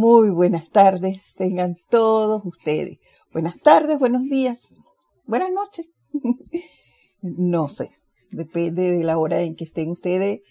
Muy 0.00 0.30
buenas 0.30 0.70
tardes, 0.70 1.34
tengan 1.34 1.76
todos 1.90 2.42
ustedes. 2.44 3.00
Buenas 3.32 3.58
tardes, 3.58 3.98
buenos 3.98 4.22
días, 4.22 4.78
buenas 5.26 5.50
noches. 5.50 5.86
no 7.20 7.68
sé, 7.68 7.90
depende 8.30 8.92
de 8.92 9.02
la 9.02 9.18
hora 9.18 9.40
en 9.40 9.56
que 9.56 9.64
estén 9.64 9.90
ustedes 9.90 10.42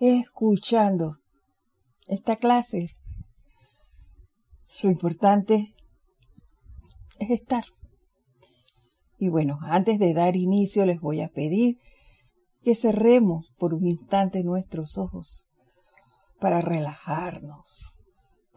escuchando 0.00 1.18
esta 2.06 2.36
clase. 2.36 2.96
Lo 4.82 4.88
importante 4.88 5.74
es 7.18 7.28
estar. 7.28 7.64
Y 9.18 9.28
bueno, 9.28 9.58
antes 9.64 9.98
de 9.98 10.14
dar 10.14 10.34
inicio 10.34 10.86
les 10.86 10.98
voy 10.98 11.20
a 11.20 11.28
pedir 11.28 11.76
que 12.64 12.74
cerremos 12.74 13.52
por 13.58 13.74
un 13.74 13.86
instante 13.86 14.42
nuestros 14.42 14.96
ojos 14.96 15.46
para 16.40 16.62
relajarnos, 16.62 17.97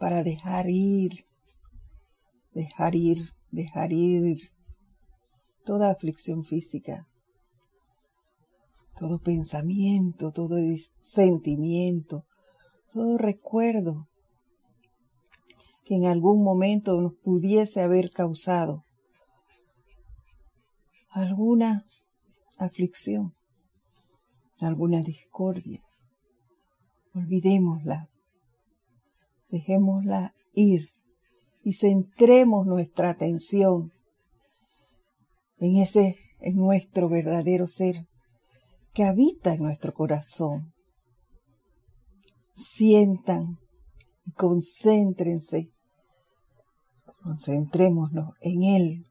para 0.02 0.24
dejar 0.24 0.68
ir, 0.68 1.12
dejar 2.52 2.96
ir, 2.96 3.18
dejar 3.52 3.92
ir 3.92 4.50
toda 5.64 5.92
aflicción 5.92 6.42
física, 6.42 7.06
todo 8.98 9.20
pensamiento, 9.20 10.32
todo 10.32 10.56
sentimiento, 11.00 12.24
todo 12.92 13.16
recuerdo 13.16 14.08
que 15.84 15.94
en 15.94 16.06
algún 16.06 16.42
momento 16.42 17.00
nos 17.00 17.14
pudiese 17.14 17.80
haber 17.80 18.10
causado 18.10 18.82
alguna 21.10 21.86
aflicción, 22.58 23.34
alguna 24.58 25.04
discordia. 25.04 25.80
Olvidémosla, 27.14 28.08
dejémosla 29.52 30.34
ir 30.54 30.88
y 31.62 31.74
centremos 31.74 32.66
nuestra 32.66 33.10
atención 33.10 33.92
en 35.58 35.76
ese, 35.76 36.16
en 36.40 36.56
nuestro 36.56 37.08
verdadero 37.08 37.68
ser 37.68 38.08
que 38.92 39.04
habita 39.04 39.54
en 39.54 39.62
nuestro 39.62 39.92
corazón. 39.94 40.72
Sientan 42.54 43.58
y 44.24 44.32
concéntrense, 44.32 45.70
concentrémonos 47.22 48.34
en 48.40 48.62
Él, 48.64 49.06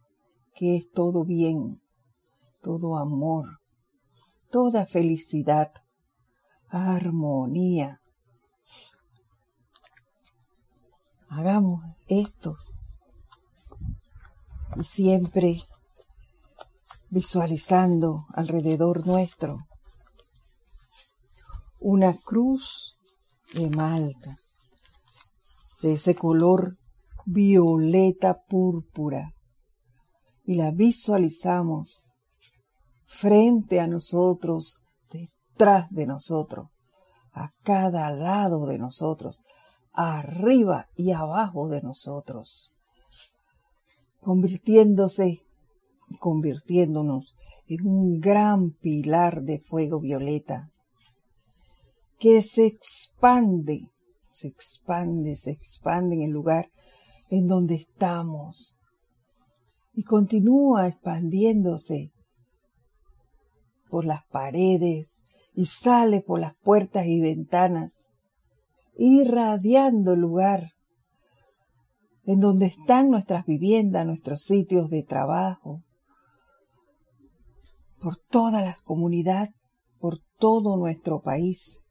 que 0.56 0.76
es 0.76 0.90
todo 0.92 1.24
bien, 1.24 1.82
todo 2.62 2.98
amor, 2.98 3.46
toda 4.50 4.86
felicidad, 4.86 5.72
armonía. 6.70 8.01
Hagamos 11.34 11.80
esto. 12.10 12.58
Y 14.76 14.84
siempre 14.84 15.58
visualizando 17.10 18.26
alrededor 18.34 19.08
nuestro 19.08 19.58
una 21.80 22.14
cruz 22.18 22.98
de 23.54 23.70
malta 23.70 24.38
de 25.82 25.94
ese 25.94 26.16
color 26.16 26.78
violeta 27.26 28.42
púrpura 28.50 29.34
y 30.44 30.56
la 30.56 30.72
visualizamos 30.72 32.14
frente 33.06 33.80
a 33.80 33.88
nosotros, 33.88 34.82
detrás 35.10 35.90
de 35.92 36.08
nosotros, 36.08 36.68
a 37.32 37.52
cada 37.64 38.12
lado 38.12 38.66
de 38.66 38.78
nosotros, 38.78 39.44
arriba 39.94 40.88
y 40.96 41.12
abajo 41.12 41.70
de 41.70 41.82
nosotros, 41.82 42.74
convirtiéndose, 44.22 45.42
convirtiéndonos 46.20 47.36
en 47.68 47.88
un 47.88 48.20
gran 48.20 48.72
pilar 48.72 49.44
de 49.44 49.60
fuego 49.60 50.00
violeta 50.00 50.70
que 52.20 52.42
se 52.44 52.68
expande, 52.68 53.90
se 54.30 54.48
expande, 54.48 55.36
se 55.36 55.52
expande 55.52 56.16
en 56.16 56.22
el 56.22 56.32
lugar 56.32 56.70
en 57.32 57.48
donde 57.48 57.76
estamos. 57.76 58.78
Y 59.94 60.04
continúa 60.04 60.88
expandiéndose 60.88 62.12
por 63.90 64.06
las 64.06 64.24
paredes 64.28 65.24
y 65.56 65.66
sale 65.66 66.22
por 66.22 66.40
las 66.40 66.56
puertas 66.58 67.08
y 67.08 67.20
ventanas, 67.20 68.14
irradiando 69.04 70.14
el 70.14 70.20
lugar 70.20 70.74
en 72.24 72.40
donde 72.40 72.68
están 72.68 73.10
nuestras 73.10 73.48
viviendas, 73.48 74.06
nuestros 74.06 74.44
sitios 74.44 74.92
de 74.92 75.02
trabajo, 75.02 75.82
por 78.00 78.18
toda 78.18 78.62
la 78.62 78.78
comunidad, 78.84 79.50
por 80.00 80.20
todo 80.38 80.78
nuestro 80.78 81.20
país. 81.22 81.84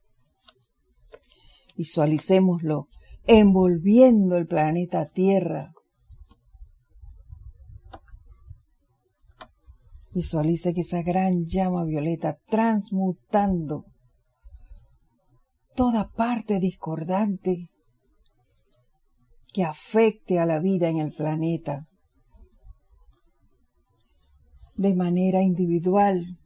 Visualicémoslo 1.77 2.87
envolviendo 3.27 4.37
el 4.37 4.47
planeta 4.47 5.09
Tierra. 5.09 5.73
Visualice 10.13 10.75
que 10.75 10.83
esa 10.83 11.03
gran 11.03 11.45
llama 11.45 11.85
violeta 11.85 12.39
transmutando 12.47 13.85
toda 15.81 16.11
parte 16.11 16.61
discordante 16.61 17.71
que 19.51 19.65
afecte 19.65 20.39
a 20.39 20.45
la 20.45 20.59
vida 20.61 20.91
en 20.91 20.99
el 20.99 21.15
planeta 21.15 21.87
de 24.75 24.95
manera 24.95 25.41
individual, 25.41 26.39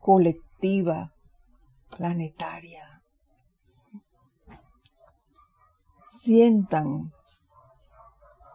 colectiva, 0.00 1.12
planetaria. 1.94 3.02
sientan 6.00 7.12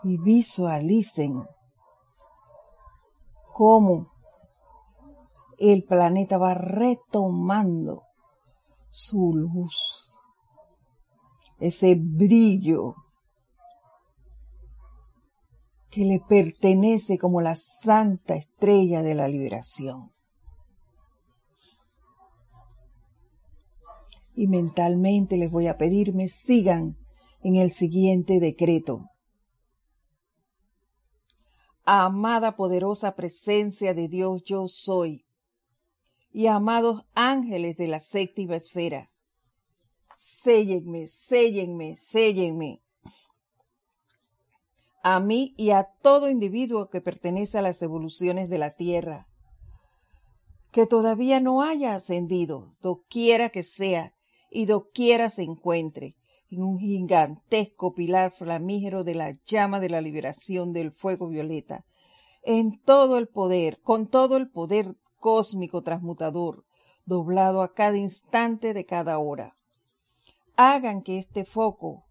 y 0.03 0.17
visualicen 0.17 1.45
cómo 3.53 4.11
el 5.59 5.83
planeta 5.83 6.39
va 6.39 6.55
retomando 6.55 8.04
su 8.97 9.33
luz, 9.35 10.15
ese 11.59 11.95
brillo 11.99 12.95
que 15.89 16.05
le 16.05 16.21
pertenece 16.29 17.17
como 17.17 17.41
la 17.41 17.55
santa 17.55 18.35
estrella 18.35 19.01
de 19.01 19.13
la 19.13 19.27
liberación. 19.27 20.13
Y 24.33 24.47
mentalmente 24.47 25.35
les 25.35 25.51
voy 25.51 25.67
a 25.67 25.77
pedir 25.77 26.13
me 26.13 26.29
sigan 26.29 26.95
en 27.43 27.57
el 27.57 27.73
siguiente 27.73 28.39
decreto. 28.39 29.09
Amada 31.83 32.55
poderosa 32.55 33.13
presencia 33.13 33.93
de 33.93 34.07
Dios 34.07 34.41
yo 34.45 34.69
soy, 34.69 35.24
y 36.35 36.47
amados 36.47 37.05
ángeles 37.13 37.77
de 37.77 37.87
la 37.87 38.01
séptima 38.01 38.57
esfera, 38.57 39.09
séllenme, 40.13 41.07
séllenme, 41.07 41.95
séllenme. 41.95 42.81
A 45.01 45.21
mí 45.21 45.53
y 45.55 45.69
a 45.69 45.85
todo 46.01 46.29
individuo 46.29 46.89
que 46.89 46.99
pertenece 46.99 47.57
a 47.57 47.61
las 47.61 47.81
evoluciones 47.81 48.49
de 48.49 48.57
la 48.57 48.71
tierra, 48.71 49.29
que 50.73 50.85
todavía 50.85 51.39
no 51.39 51.61
haya 51.61 51.95
ascendido, 51.95 52.75
doquiera 52.81 53.47
que 53.47 53.63
sea 53.63 54.13
y 54.51 54.65
doquiera 54.65 55.29
se 55.29 55.43
encuentre, 55.43 56.17
en 56.51 56.63
un 56.63 56.79
gigantesco 56.79 57.93
pilar 57.93 58.31
flamígero 58.31 59.05
de 59.05 59.15
la 59.15 59.31
llama 59.45 59.79
de 59.79 59.89
la 59.89 60.01
liberación 60.01 60.73
del 60.73 60.91
fuego 60.91 61.29
violeta, 61.29 61.85
en 62.43 62.77
todo 62.81 63.17
el 63.19 63.29
poder, 63.29 63.79
con 63.79 64.07
todo 64.07 64.35
el 64.35 64.49
poder 64.49 64.97
cósmico 65.25 65.81
transmutador, 65.81 66.63
doblado 67.03 67.63
a 67.63 67.73
cada 67.73 67.97
instante 67.97 68.75
de 68.75 68.85
cada 68.85 69.17
hora. 69.17 69.57
Hagan 70.55 71.01
que 71.01 71.17
este 71.17 71.45
foco 71.45 72.05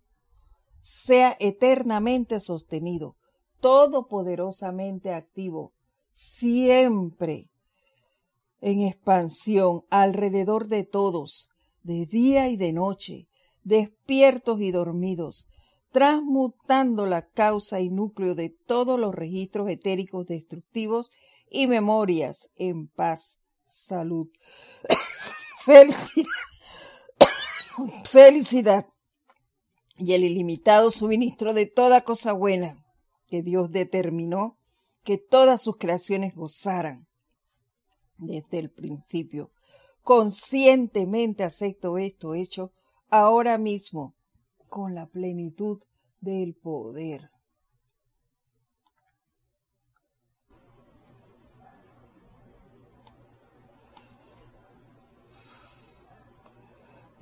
sea 0.80 1.36
eternamente 1.38 2.40
sostenido, 2.40 3.14
todopoderosamente 3.60 5.14
activo, 5.14 5.72
siempre 6.10 7.50
en 8.60 8.80
expansión 8.80 9.84
alrededor 9.90 10.66
de 10.66 10.82
todos, 10.82 11.50
de 11.84 12.06
día 12.06 12.48
y 12.48 12.56
de 12.56 12.72
noche, 12.72 13.28
despiertos 13.62 14.60
y 14.60 14.72
dormidos, 14.72 15.46
transmutando 15.92 17.06
la 17.06 17.22
causa 17.28 17.80
y 17.80 17.90
núcleo 17.90 18.34
de 18.34 18.50
todos 18.50 18.98
los 18.98 19.14
registros 19.14 19.68
etéricos 19.70 20.26
destructivos 20.26 21.12
y 21.48 21.66
memorias 21.66 22.50
en 22.56 22.88
paz, 22.88 23.40
salud, 23.64 24.28
felicidad, 28.10 28.86
y 29.96 30.14
el 30.14 30.24
ilimitado 30.24 30.90
suministro 30.90 31.54
de 31.54 31.66
toda 31.66 32.02
cosa 32.02 32.32
buena 32.32 32.84
que 33.26 33.42
Dios 33.42 33.70
determinó 33.70 34.58
que 35.02 35.18
todas 35.18 35.62
sus 35.62 35.76
creaciones 35.76 36.34
gozaran 36.34 37.06
desde 38.16 38.58
el 38.58 38.70
principio. 38.70 39.50
Conscientemente 40.02 41.44
acepto 41.44 41.98
esto 41.98 42.34
hecho 42.34 42.72
ahora 43.08 43.58
mismo 43.58 44.14
con 44.68 44.94
la 44.94 45.06
plenitud 45.06 45.82
del 46.20 46.54
poder. 46.54 47.30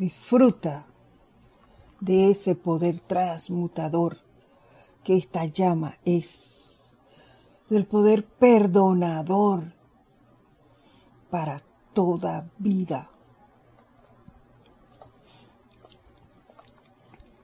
Disfruta 0.03 0.85
de 2.01 2.33
ese 2.33 2.57
poder 2.57 2.99
transmutador 2.99 4.19
que 5.05 5.17
esta 5.17 5.45
llama 5.45 5.97
es, 6.05 6.97
del 7.71 7.87
poder 7.87 8.27
perdonador 8.27 9.73
para 11.31 11.61
toda 11.93 12.51
vida. 12.59 13.09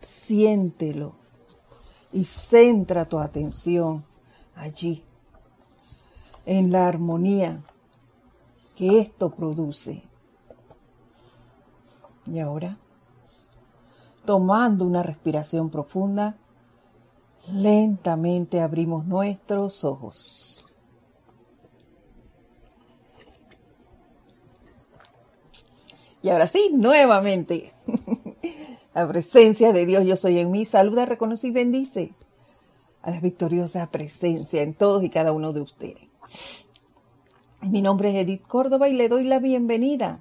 Siéntelo 0.00 1.14
y 2.12 2.24
centra 2.24 3.08
tu 3.08 3.20
atención 3.20 4.04
allí, 4.56 5.04
en 6.44 6.72
la 6.72 6.88
armonía 6.88 7.62
que 8.74 8.98
esto 8.98 9.30
produce. 9.30 10.07
Y 12.32 12.40
ahora, 12.40 12.76
tomando 14.24 14.84
una 14.84 15.02
respiración 15.02 15.70
profunda, 15.70 16.36
lentamente 17.52 18.60
abrimos 18.60 19.06
nuestros 19.06 19.84
ojos. 19.84 20.66
Y 26.20 26.28
ahora 26.30 26.48
sí, 26.48 26.72
nuevamente, 26.74 27.72
la 28.94 29.08
presencia 29.08 29.72
de 29.72 29.86
Dios, 29.86 30.04
yo 30.04 30.16
soy 30.16 30.38
en 30.38 30.50
mí, 30.50 30.64
saluda, 30.64 31.06
reconoce 31.06 31.46
y 31.46 31.52
bendice 31.52 32.14
a 33.02 33.10
la 33.12 33.20
victoriosa 33.20 33.90
presencia 33.90 34.62
en 34.62 34.74
todos 34.74 35.02
y 35.04 35.10
cada 35.10 35.32
uno 35.32 35.52
de 35.52 35.60
ustedes. 35.60 36.08
Mi 37.62 37.80
nombre 37.80 38.10
es 38.10 38.16
Edith 38.16 38.46
Córdoba 38.46 38.88
y 38.88 38.92
le 38.92 39.08
doy 39.08 39.24
la 39.24 39.38
bienvenida 39.38 40.20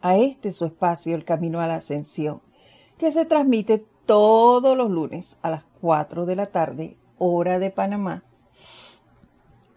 a 0.00 0.16
este 0.16 0.52
su 0.52 0.64
espacio, 0.64 1.14
El 1.14 1.24
Camino 1.24 1.60
a 1.60 1.66
la 1.66 1.76
Ascensión, 1.76 2.40
que 2.98 3.12
se 3.12 3.24
transmite 3.26 3.84
todos 4.06 4.76
los 4.76 4.90
lunes 4.90 5.38
a 5.42 5.50
las 5.50 5.64
4 5.80 6.26
de 6.26 6.36
la 6.36 6.46
tarde, 6.46 6.96
hora 7.18 7.58
de 7.58 7.70
Panamá, 7.70 8.22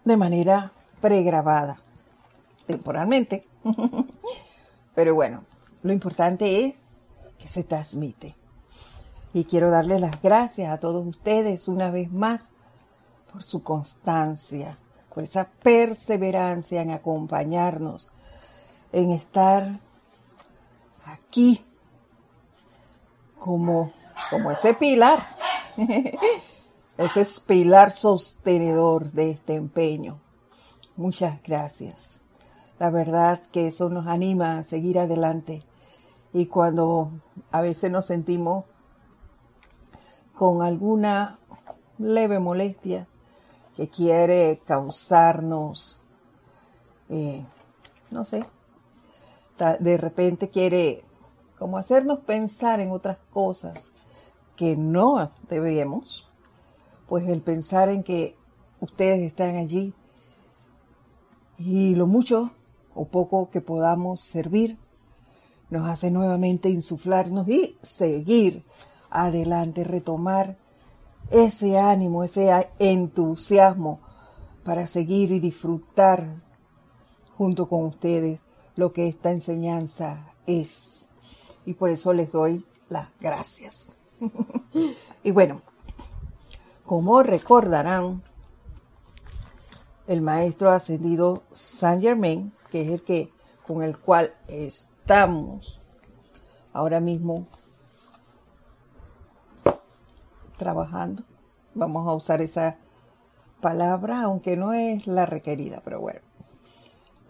de 0.04 0.16
manera 0.16 0.72
pregrabada, 1.00 1.78
temporalmente. 2.66 3.46
Pero 4.94 5.14
bueno, 5.14 5.44
lo 5.82 5.92
importante 5.92 6.66
es 6.66 6.74
que 7.38 7.48
se 7.48 7.64
transmite. 7.64 8.34
Y 9.34 9.44
quiero 9.44 9.70
darle 9.70 9.98
las 9.98 10.20
gracias 10.22 10.72
a 10.72 10.78
todos 10.78 11.06
ustedes 11.06 11.68
una 11.68 11.90
vez 11.90 12.12
más 12.12 12.50
por 13.32 13.42
su 13.42 13.62
constancia, 13.62 14.76
por 15.12 15.24
esa 15.24 15.48
perseverancia 15.62 16.82
en 16.82 16.90
acompañarnos, 16.90 18.12
en 18.92 19.10
estar 19.10 19.80
aquí 21.12 21.64
como, 23.38 23.92
como 24.30 24.50
ese 24.50 24.74
pilar, 24.74 25.26
ese 26.98 27.26
pilar 27.46 27.90
sostenedor 27.90 29.12
de 29.12 29.30
este 29.30 29.54
empeño. 29.54 30.20
Muchas 30.96 31.42
gracias. 31.42 32.20
La 32.78 32.90
verdad 32.90 33.42
que 33.52 33.68
eso 33.68 33.88
nos 33.88 34.06
anima 34.06 34.58
a 34.58 34.64
seguir 34.64 34.98
adelante. 34.98 35.64
Y 36.32 36.46
cuando 36.46 37.10
a 37.50 37.60
veces 37.60 37.90
nos 37.90 38.06
sentimos 38.06 38.64
con 40.34 40.62
alguna 40.62 41.38
leve 41.98 42.38
molestia 42.38 43.06
que 43.76 43.88
quiere 43.88 44.60
causarnos, 44.64 46.00
eh, 47.08 47.44
no 48.10 48.24
sé, 48.24 48.44
de 49.78 49.96
repente 49.96 50.50
quiere 50.50 51.04
como 51.58 51.78
hacernos 51.78 52.20
pensar 52.20 52.80
en 52.80 52.90
otras 52.90 53.18
cosas 53.30 53.92
que 54.56 54.76
no 54.76 55.30
debemos, 55.48 56.28
pues 57.08 57.28
el 57.28 57.40
pensar 57.40 57.88
en 57.88 58.02
que 58.02 58.36
ustedes 58.80 59.22
están 59.22 59.56
allí 59.56 59.94
y 61.58 61.94
lo 61.94 62.06
mucho 62.06 62.50
o 62.94 63.06
poco 63.06 63.50
que 63.50 63.60
podamos 63.60 64.20
servir 64.20 64.76
nos 65.70 65.88
hace 65.88 66.10
nuevamente 66.10 66.68
insuflarnos 66.68 67.48
y 67.48 67.78
seguir 67.82 68.64
adelante, 69.08 69.84
retomar 69.84 70.58
ese 71.30 71.78
ánimo, 71.78 72.24
ese 72.24 72.50
entusiasmo 72.78 74.00
para 74.64 74.86
seguir 74.86 75.32
y 75.32 75.40
disfrutar 75.40 76.26
junto 77.36 77.68
con 77.68 77.84
ustedes 77.84 78.40
lo 78.76 78.92
que 78.92 79.08
esta 79.08 79.30
enseñanza 79.30 80.32
es. 80.46 81.10
Y 81.64 81.74
por 81.74 81.90
eso 81.90 82.12
les 82.12 82.32
doy 82.32 82.66
las 82.88 83.08
gracias. 83.20 83.94
y 85.22 85.30
bueno, 85.30 85.62
como 86.84 87.22
recordarán, 87.22 88.22
el 90.06 90.20
maestro 90.20 90.70
ascendido 90.70 91.42
Saint 91.52 92.02
Germain, 92.02 92.52
que 92.70 92.82
es 92.82 92.90
el 92.90 93.02
que 93.02 93.32
con 93.66 93.82
el 93.82 93.98
cual 93.98 94.34
estamos 94.48 95.80
ahora 96.72 97.00
mismo 97.00 97.46
trabajando. 100.56 101.22
Vamos 101.74 102.06
a 102.06 102.12
usar 102.12 102.42
esa 102.42 102.76
palabra, 103.60 104.22
aunque 104.22 104.56
no 104.56 104.72
es 104.74 105.06
la 105.06 105.26
requerida, 105.26 105.80
pero 105.84 106.00
bueno. 106.00 106.20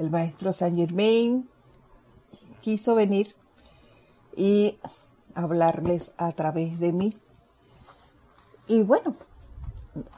El 0.02 0.10
maestro 0.10 0.52
Saint 0.52 0.76
Germain 0.76 1.48
quiso 2.60 2.96
venir 2.96 3.36
y 4.36 4.76
hablarles 5.32 6.12
a 6.18 6.32
través 6.32 6.80
de 6.80 6.92
mí. 6.92 7.16
Y 8.66 8.82
bueno, 8.82 9.14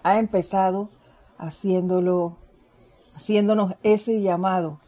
ha 0.02 0.18
empezado 0.18 0.88
haciéndolo, 1.36 2.38
haciéndonos 3.14 3.74
ese 3.82 4.22
llamado 4.22 4.80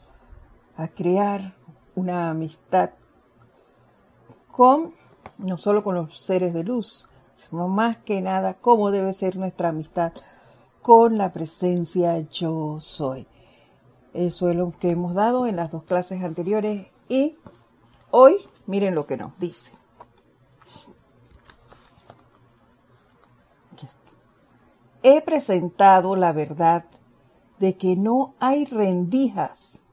a 0.78 0.88
crear 0.88 1.52
una 1.94 2.30
amistad 2.30 2.92
con, 4.50 4.94
no 5.36 5.58
solo 5.58 5.84
con 5.84 5.96
los 5.96 6.18
seres 6.18 6.54
de 6.54 6.64
luz, 6.64 7.06
sino 7.34 7.68
más 7.68 7.98
que 7.98 8.22
nada 8.22 8.54
cómo 8.54 8.90
debe 8.90 9.12
ser 9.12 9.36
nuestra 9.36 9.68
amistad 9.68 10.14
con 10.80 11.18
la 11.18 11.34
presencia 11.34 12.18
yo 12.30 12.78
soy. 12.80 13.26
Eso 14.16 14.48
es 14.48 14.56
lo 14.56 14.72
que 14.72 14.90
hemos 14.90 15.14
dado 15.14 15.46
en 15.46 15.56
las 15.56 15.70
dos 15.70 15.84
clases 15.84 16.24
anteriores 16.24 16.86
y 17.06 17.36
hoy 18.10 18.38
miren 18.66 18.94
lo 18.94 19.04
que 19.04 19.18
nos 19.18 19.38
dice. 19.38 19.72
He 25.02 25.20
presentado 25.20 26.16
la 26.16 26.32
verdad 26.32 26.86
de 27.58 27.76
que 27.76 27.94
no 27.94 28.34
hay 28.40 28.64
rendijas, 28.64 29.84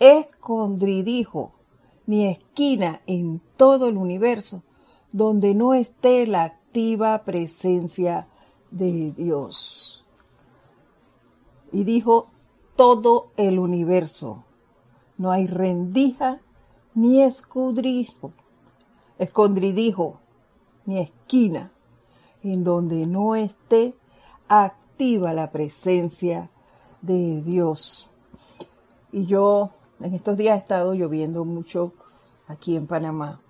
escondridijo, 0.00 1.52
ni 2.06 2.26
esquina 2.26 3.02
en 3.06 3.40
todo 3.56 3.86
el 3.86 3.96
universo 3.96 4.64
donde 5.12 5.54
no 5.54 5.74
esté 5.74 6.26
la 6.26 6.42
activa 6.42 7.22
presencia 7.22 8.26
de 8.72 9.12
Dios. 9.12 10.04
Y 11.72 11.84
dijo, 11.84 12.26
todo 12.76 13.30
el 13.36 13.58
universo. 13.58 14.44
No 15.18 15.30
hay 15.30 15.46
rendija 15.46 16.40
ni 16.94 17.22
escudrijo, 17.22 18.32
escondridijo, 19.18 20.20
ni 20.84 20.98
esquina 20.98 21.72
en 22.42 22.64
donde 22.64 23.06
no 23.06 23.34
esté 23.34 23.94
activa 24.48 25.32
la 25.32 25.50
presencia 25.50 26.50
de 27.02 27.42
Dios. 27.42 28.10
Y 29.12 29.26
yo 29.26 29.70
en 30.00 30.14
estos 30.14 30.36
días 30.36 30.54
ha 30.54 30.60
estado 30.60 30.94
lloviendo 30.94 31.44
mucho 31.44 31.92
aquí 32.46 32.76
en 32.76 32.86
Panamá. 32.86 33.40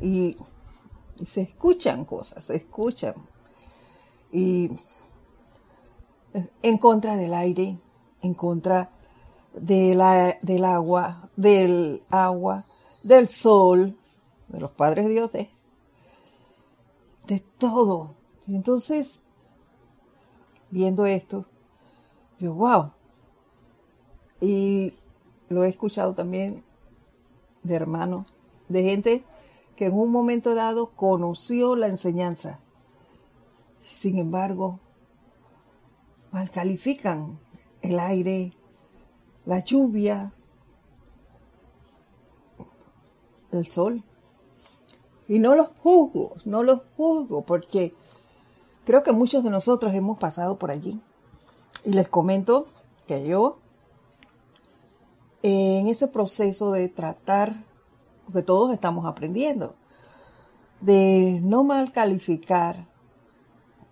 Y, 0.00 0.36
y 1.18 1.26
se 1.26 1.42
escuchan 1.42 2.04
cosas, 2.04 2.44
se 2.44 2.56
escuchan. 2.56 3.14
Y 4.32 4.70
en 6.62 6.78
contra 6.78 7.16
del 7.16 7.34
aire, 7.34 7.76
en 8.26 8.34
contra 8.34 8.90
de 9.54 9.94
la, 9.94 10.38
del 10.42 10.64
agua, 10.64 11.30
del 11.36 12.02
agua, 12.10 12.66
del 13.02 13.28
sol, 13.28 13.96
de 14.48 14.60
los 14.60 14.70
padres 14.72 15.08
dioses, 15.08 15.48
de 17.26 17.40
todo. 17.58 18.14
Entonces, 18.46 19.22
viendo 20.70 21.06
esto, 21.06 21.46
yo, 22.38 22.54
wow. 22.54 22.92
Y 24.40 24.94
lo 25.48 25.64
he 25.64 25.68
escuchado 25.68 26.14
también 26.14 26.62
de 27.62 27.74
hermanos, 27.74 28.26
de 28.68 28.82
gente 28.82 29.24
que 29.74 29.86
en 29.86 29.94
un 29.94 30.10
momento 30.10 30.54
dado 30.54 30.90
conoció 30.90 31.76
la 31.76 31.88
enseñanza. 31.88 32.60
Sin 33.82 34.18
embargo, 34.18 34.80
mal 36.32 36.50
califican 36.50 37.38
el 37.86 37.98
aire, 37.98 38.52
la 39.44 39.60
lluvia, 39.60 40.32
el 43.52 43.66
sol. 43.66 44.02
Y 45.28 45.38
no 45.38 45.54
los 45.54 45.68
juzgo, 45.82 46.34
no 46.44 46.62
los 46.62 46.82
juzgo, 46.96 47.42
porque 47.42 47.94
creo 48.84 49.02
que 49.02 49.12
muchos 49.12 49.42
de 49.42 49.50
nosotros 49.50 49.94
hemos 49.94 50.18
pasado 50.18 50.58
por 50.58 50.70
allí. 50.70 51.00
Y 51.84 51.92
les 51.92 52.08
comento 52.08 52.66
que 53.06 53.24
yo, 53.24 53.58
en 55.42 55.86
ese 55.88 56.08
proceso 56.08 56.72
de 56.72 56.88
tratar, 56.88 57.54
porque 58.24 58.42
todos 58.42 58.72
estamos 58.72 59.06
aprendiendo, 59.06 59.74
de 60.80 61.40
no 61.42 61.64
mal 61.64 61.92
calificar 61.92 62.86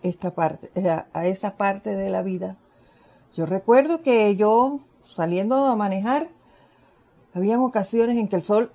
esta 0.02 0.34
parte, 0.34 0.70
eh, 0.74 1.02
a 1.12 1.26
esa 1.26 1.56
parte 1.56 1.96
de 1.96 2.10
la 2.10 2.22
vida. 2.22 2.56
Yo 3.36 3.46
recuerdo 3.46 4.02
que 4.02 4.36
yo 4.36 4.80
saliendo 5.08 5.66
a 5.66 5.76
manejar, 5.76 6.28
habían 7.32 7.60
ocasiones 7.60 8.16
en 8.16 8.28
que 8.28 8.36
el 8.36 8.44
sol 8.44 8.72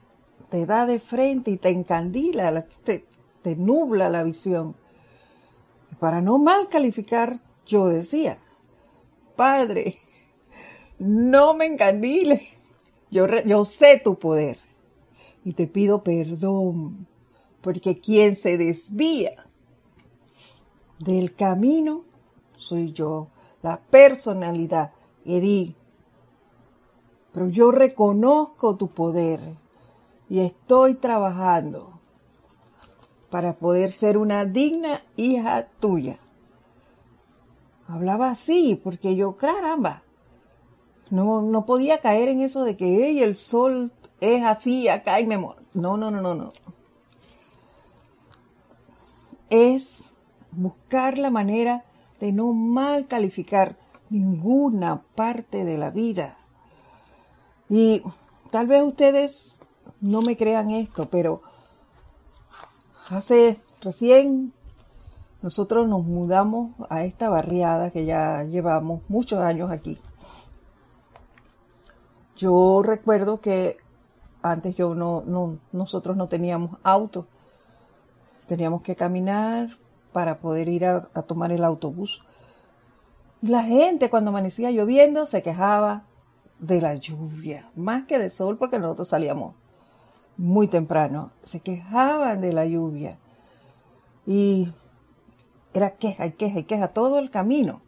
te 0.50 0.66
da 0.66 0.86
de 0.86 1.00
frente 1.00 1.51
y 1.51 1.58
te 1.58 1.70
encandila, 1.70 2.63
te, 2.84 3.06
te 3.42 3.56
nubla 3.56 4.10
la 4.10 4.24
visión. 4.24 4.75
Y 5.92 5.96
para 5.96 6.22
no 6.22 6.38
mal 6.38 6.68
calificar, 6.68 7.39
yo 7.66 7.88
decía, 7.88 8.38
Padre, 9.36 10.00
no 10.98 11.54
me 11.54 11.66
encandile. 11.66 12.42
Yo, 13.12 13.28
yo 13.46 13.66
sé 13.66 14.01
tu 14.04 14.20
poder 14.20 14.58
y 15.44 15.54
te 15.54 15.68
pido 15.68 16.04
perdón, 16.04 17.08
porque 17.62 17.98
quien 17.98 18.36
se 18.36 18.58
desvía 18.58 19.32
del 21.00 21.34
camino 21.34 22.04
soy 22.58 22.92
yo, 22.92 23.30
la 23.62 23.80
personalidad. 23.80 24.94
Y 25.25 25.39
di, 25.39 25.75
pero 27.34 27.50
yo 27.50 27.72
reconozco 27.72 28.75
tu 28.75 28.89
poder 28.89 29.39
y 30.30 30.39
estoy 30.39 30.96
trabajando 30.96 32.00
para 33.30 33.54
poder 33.54 33.92
ser 33.92 34.18
una 34.18 34.46
digna 34.46 35.01
hija 35.16 35.68
tuya. 35.80 36.20
Hablaba 37.88 38.32
así 38.32 38.80
porque 38.84 39.16
yo, 39.16 39.36
caramba, 39.36 40.04
no, 41.10 41.42
no 41.42 41.66
podía 41.66 42.00
caer 42.00 42.30
en 42.30 42.42
eso 42.42 42.63
de 42.63 42.78
que 42.78 43.24
el 43.24 43.36
sol 43.36 43.92
es 44.22 44.44
así 44.44 44.88
acá 44.88 45.20
y 45.20 45.28
me. 45.28 45.38
No, 45.38 45.98
no, 45.98 46.12
no, 46.12 46.22
no, 46.22 46.36
no. 46.36 46.54
Es 49.50 50.18
buscar 50.51 51.18
la 51.18 51.30
manera 51.30 51.86
de 52.20 52.32
no 52.32 52.54
mal 52.54 53.08
calificar 53.08 53.78
ninguna 54.10 55.02
parte 55.16 55.64
de 55.64 55.78
la 55.78 55.90
vida. 55.90 56.38
Y 57.70 58.02
tal 58.52 58.68
vez 58.68 58.84
ustedes 58.84 59.62
no 60.02 60.22
me 60.22 60.36
crean 60.36 60.72
esto, 60.72 61.10
pero 61.10 61.42
hace 63.10 63.62
recién 63.82 64.54
nosotros 65.42 65.88
nos 65.88 66.04
mudamos 66.04 66.72
a 66.90 67.04
esta 67.06 67.30
barriada 67.30 67.92
que 67.92 68.06
ya 68.06 68.44
llevamos 68.44 69.02
muchos 69.08 69.40
años 69.40 69.72
aquí. 69.72 69.98
Yo 72.36 72.82
recuerdo 72.84 73.40
que 73.40 73.78
antes 74.42 74.76
yo 74.76 74.96
no, 74.96 75.24
no 75.26 75.60
nosotros 75.72 76.18
no 76.18 76.28
teníamos 76.28 76.78
auto. 76.84 77.28
Teníamos 78.48 78.82
que 78.82 78.96
caminar 78.96 79.70
para 80.12 80.39
poder 80.39 80.70
ir 80.70 80.86
a, 80.86 81.01
tomar 81.28 81.51
el 81.51 81.63
autobús. 81.63 82.22
La 83.42 83.63
gente 83.63 84.10
cuando 84.10 84.30
amanecía 84.30 84.72
lloviendo 84.72 85.25
se 85.25 85.44
quejaba 85.44 86.04
de 86.60 86.82
la 86.82 86.96
lluvia, 86.96 87.70
más 87.75 88.06
que 88.06 88.20
del 88.20 88.32
sol 88.32 88.58
porque 88.58 88.80
nosotros 88.80 89.08
salíamos 89.08 89.56
muy 90.38 90.68
temprano. 90.68 91.32
Se 91.44 91.60
quejaban 91.60 92.42
de 92.42 92.54
la 92.54 92.66
lluvia. 92.66 93.18
Y 94.25 94.74
era 95.74 95.96
queja 95.96 96.25
y 96.25 96.32
queja 96.32 96.60
y 96.60 96.63
queja 96.63 96.89
todo 96.89 97.20
el 97.20 97.30
camino. 97.30 97.82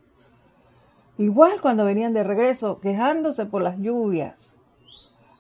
Igual 1.18 1.62
cuando 1.62 1.86
venían 1.86 2.14
de 2.14 2.24
regreso, 2.24 2.80
quejándose 2.80 3.46
por 3.46 3.62
las 3.62 3.78
lluvias. 3.78 4.54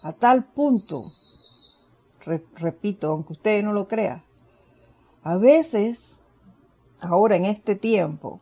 A 0.04 0.14
tal 0.14 0.46
punto, 0.46 1.12
repito, 2.56 3.12
aunque 3.12 3.34
usted 3.34 3.64
no 3.64 3.74
lo 3.74 3.88
crea, 3.88 4.24
a 5.24 5.38
veces, 5.38 6.21
ahora 7.01 7.36
en 7.36 7.46
este 7.46 7.75
tiempo, 7.75 8.39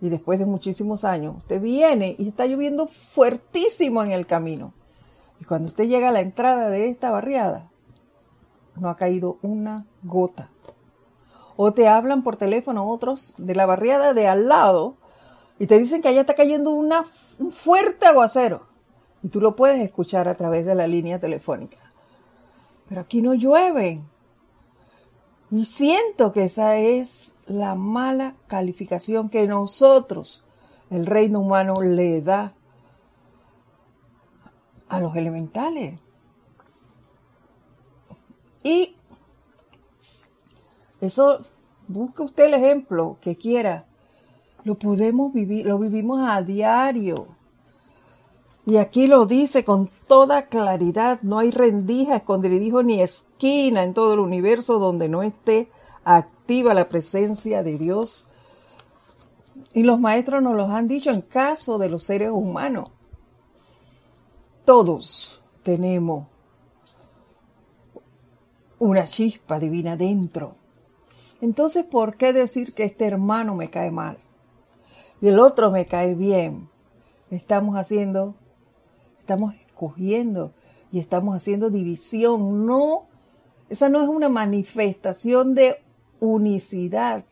y 0.00 0.08
después 0.08 0.38
de 0.38 0.46
muchísimos 0.46 1.04
años, 1.04 1.36
usted 1.38 1.60
viene 1.60 2.14
y 2.18 2.28
está 2.28 2.46
lloviendo 2.46 2.86
fuertísimo 2.86 4.02
en 4.02 4.12
el 4.12 4.26
camino. 4.26 4.74
Y 5.40 5.44
cuando 5.44 5.68
usted 5.68 5.88
llega 5.88 6.08
a 6.08 6.12
la 6.12 6.20
entrada 6.20 6.68
de 6.68 6.88
esta 6.88 7.10
barriada, 7.10 7.70
no 8.76 8.88
ha 8.88 8.96
caído 8.96 9.38
una 9.42 9.86
gota. 10.02 10.50
O 11.56 11.72
te 11.72 11.88
hablan 11.88 12.22
por 12.22 12.36
teléfono 12.36 12.88
otros 12.88 13.34
de 13.38 13.54
la 13.54 13.66
barriada 13.66 14.12
de 14.12 14.26
al 14.26 14.48
lado 14.48 14.96
y 15.58 15.66
te 15.66 15.78
dicen 15.78 16.02
que 16.02 16.08
allá 16.08 16.22
está 16.22 16.34
cayendo 16.34 16.70
una, 16.70 17.04
un 17.38 17.52
fuerte 17.52 18.06
aguacero. 18.06 18.66
Y 19.22 19.28
tú 19.28 19.40
lo 19.40 19.56
puedes 19.56 19.80
escuchar 19.80 20.28
a 20.28 20.34
través 20.34 20.66
de 20.66 20.74
la 20.74 20.86
línea 20.86 21.18
telefónica. 21.18 21.78
Pero 22.88 23.00
aquí 23.00 23.22
no 23.22 23.34
llueve. 23.34 24.02
Y 25.50 25.64
siento 25.64 26.32
que 26.32 26.44
esa 26.44 26.76
es 26.76 27.33
la 27.46 27.74
mala 27.74 28.34
calificación 28.46 29.28
que 29.28 29.46
nosotros, 29.46 30.44
el 30.90 31.06
reino 31.06 31.40
humano, 31.40 31.74
le 31.82 32.22
da 32.22 32.54
a 34.88 35.00
los 35.00 35.14
elementales. 35.16 35.98
Y 38.62 38.96
eso, 41.00 41.40
busque 41.86 42.22
usted 42.22 42.46
el 42.46 42.54
ejemplo 42.54 43.18
que 43.20 43.36
quiera. 43.36 43.84
Lo 44.64 44.76
podemos 44.76 45.32
vivir, 45.32 45.66
lo 45.66 45.78
vivimos 45.78 46.26
a 46.26 46.40
diario. 46.40 47.26
Y 48.66 48.78
aquí 48.78 49.06
lo 49.06 49.26
dice 49.26 49.62
con 49.62 49.90
toda 50.08 50.46
claridad, 50.46 51.20
no 51.20 51.38
hay 51.38 51.50
rendija, 51.50 52.16
esconderijo 52.16 52.82
ni 52.82 53.02
esquina 53.02 53.82
en 53.82 53.92
todo 53.92 54.14
el 54.14 54.20
universo 54.20 54.78
donde 54.78 55.10
no 55.10 55.22
esté 55.22 55.68
activa 56.44 56.74
la 56.74 56.90
presencia 56.90 57.62
de 57.62 57.78
Dios. 57.78 58.26
Y 59.72 59.82
los 59.82 59.98
maestros 59.98 60.42
nos 60.42 60.54
los 60.54 60.68
han 60.68 60.86
dicho 60.86 61.10
en 61.10 61.22
caso 61.22 61.78
de 61.78 61.88
los 61.88 62.04
seres 62.04 62.30
humanos. 62.30 62.90
Todos 64.66 65.40
tenemos 65.62 66.26
una 68.78 69.04
chispa 69.04 69.58
divina 69.58 69.96
dentro. 69.96 70.56
Entonces, 71.40 71.86
¿por 71.86 72.16
qué 72.16 72.34
decir 72.34 72.74
que 72.74 72.84
este 72.84 73.06
hermano 73.06 73.54
me 73.54 73.70
cae 73.70 73.90
mal 73.90 74.18
y 75.22 75.28
el 75.28 75.38
otro 75.38 75.70
me 75.70 75.86
cae 75.86 76.14
bien? 76.14 76.68
Estamos 77.30 77.76
haciendo 77.76 78.34
estamos 79.20 79.54
escogiendo 79.66 80.52
y 80.92 80.98
estamos 80.98 81.34
haciendo 81.36 81.70
división. 81.70 82.66
No, 82.66 83.06
esa 83.70 83.88
no 83.88 84.02
es 84.02 84.08
una 84.08 84.28
manifestación 84.28 85.54
de 85.54 85.83
unicidad. 86.24 87.24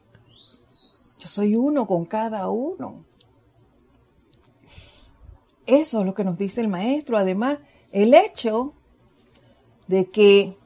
Yo 1.19 1.29
soy 1.29 1.57
uno 1.57 1.87
con 1.87 2.05
cada 2.05 2.49
uno. 2.51 3.05
Eso 5.67 6.01
es 6.01 6.07
lo 6.07 6.15
que 6.15 6.25
nos 6.25 6.39
dice 6.39 6.61
el 6.61 6.69
maestro. 6.69 7.17
Además, 7.17 7.59
el 7.91 8.15
hecho 8.15 8.75
de 9.87 10.11
que 10.11 10.57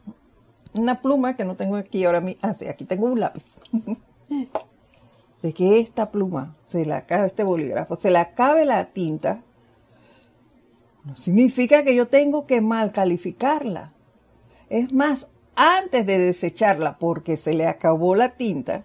una 0.74 1.00
pluma 1.00 1.36
que 1.36 1.44
no 1.44 1.56
tengo 1.56 1.76
aquí 1.76 2.04
ahora 2.04 2.20
mismo, 2.20 2.40
ah, 2.42 2.54
sí, 2.54 2.66
aquí 2.66 2.84
tengo 2.84 3.06
un 3.06 3.20
lápiz, 3.20 3.56
de 5.42 5.52
que 5.52 5.80
esta 5.80 6.10
pluma 6.10 6.56
se 6.64 6.84
la 6.84 6.98
acabe, 6.98 7.28
este 7.28 7.44
bolígrafo, 7.44 7.96
se 7.96 8.10
le 8.10 8.18
acabe 8.18 8.64
la 8.64 8.86
tinta, 8.86 9.42
no 11.04 11.16
significa 11.16 11.84
que 11.84 11.94
yo 11.94 12.08
tengo 12.08 12.46
que 12.46 12.60
mal 12.60 12.92
calificarla. 12.92 13.92
Es 14.68 14.92
más, 14.92 15.30
antes 15.56 16.06
de 16.06 16.18
desecharla 16.18 16.98
porque 16.98 17.36
se 17.36 17.54
le 17.54 17.66
acabó 17.66 18.14
la 18.14 18.36
tinta, 18.36 18.84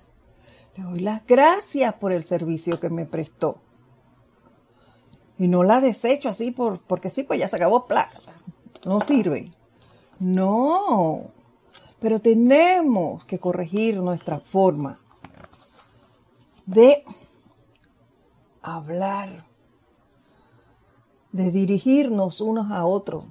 le 0.75 0.83
doy 0.83 0.99
las 1.01 1.25
gracias 1.27 1.93
por 1.95 2.13
el 2.13 2.23
servicio 2.23 2.79
que 2.79 2.89
me 2.89 3.05
prestó. 3.05 3.57
Y 5.37 5.47
no 5.47 5.63
la 5.63 5.81
desecho 5.81 6.29
así 6.29 6.51
por, 6.51 6.79
porque 6.79 7.09
sí, 7.09 7.23
pues 7.23 7.39
ya 7.39 7.47
se 7.47 7.57
acabó 7.57 7.87
plata. 7.87 8.33
No 8.85 9.01
sirve. 9.01 9.51
No. 10.19 11.31
Pero 11.99 12.19
tenemos 12.19 13.25
que 13.25 13.39
corregir 13.39 13.97
nuestra 13.97 14.39
forma 14.39 14.99
de 16.65 17.03
hablar, 18.61 19.45
de 21.31 21.51
dirigirnos 21.51 22.39
unos 22.39 22.71
a 22.71 22.85
otros. 22.85 23.25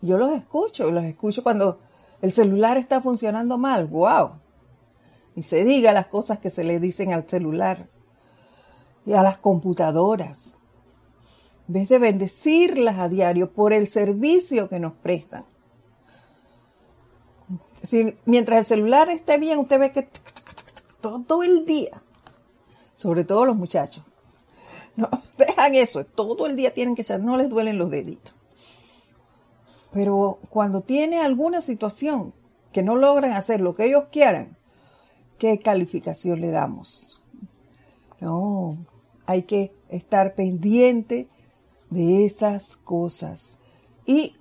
Yo 0.00 0.16
los 0.16 0.32
escucho, 0.32 0.90
los 0.90 1.04
escucho 1.04 1.42
cuando 1.42 1.78
el 2.22 2.32
celular 2.32 2.76
está 2.76 3.00
funcionando 3.00 3.58
mal, 3.58 3.86
wow. 3.86 4.32
Y 5.34 5.42
se 5.42 5.64
diga 5.64 5.92
las 5.92 6.06
cosas 6.06 6.38
que 6.38 6.50
se 6.50 6.64
le 6.64 6.80
dicen 6.80 7.12
al 7.12 7.28
celular 7.28 7.88
y 9.06 9.12
a 9.12 9.22
las 9.22 9.38
computadoras. 9.38 10.58
En 11.68 11.74
vez 11.74 11.88
de 11.88 11.98
bendecirlas 11.98 12.98
a 12.98 13.08
diario 13.08 13.50
por 13.50 13.72
el 13.72 13.88
servicio 13.88 14.68
que 14.68 14.80
nos 14.80 14.94
prestan. 14.94 15.44
Si, 17.82 18.14
mientras 18.24 18.58
el 18.58 18.66
celular 18.66 19.08
esté 19.10 19.38
bien, 19.38 19.58
usted 19.58 19.78
ve 19.78 19.92
que 19.92 20.08
todo 21.00 21.42
el 21.42 21.64
día, 21.64 22.02
sobre 22.96 23.24
todo 23.24 23.44
los 23.44 23.56
muchachos, 23.56 24.02
no, 24.96 25.08
dejan 25.36 25.74
eso, 25.74 26.04
todo 26.04 26.46
el 26.46 26.56
día 26.56 26.74
tienen 26.74 26.94
que 26.94 27.02
echar, 27.02 27.20
no 27.20 27.36
les 27.36 27.48
duelen 27.48 27.78
los 27.78 27.90
deditos. 27.90 28.34
Pero 29.98 30.38
cuando 30.48 30.82
tiene 30.82 31.18
alguna 31.18 31.60
situación 31.60 32.32
que 32.70 32.84
no 32.84 32.94
logran 32.94 33.32
hacer 33.32 33.60
lo 33.60 33.74
que 33.74 33.86
ellos 33.86 34.04
quieran, 34.12 34.56
¿qué 35.38 35.58
calificación 35.58 36.40
le 36.40 36.52
damos? 36.52 37.20
No, 38.20 38.78
hay 39.26 39.42
que 39.42 39.72
estar 39.88 40.36
pendiente 40.36 41.26
de 41.90 42.24
esas 42.24 42.76
cosas 42.76 43.58
y 44.06 44.36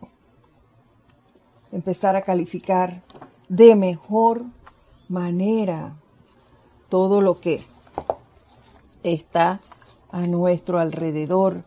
empezar 1.71 2.15
a 2.15 2.21
calificar 2.21 3.01
de 3.49 3.75
mejor 3.75 4.43
manera 5.09 5.95
todo 6.87 7.19
lo 7.19 7.33
que 7.33 7.61
está 9.01 9.59
a 10.11 10.21
nuestro 10.27 10.77
alrededor, 10.77 11.63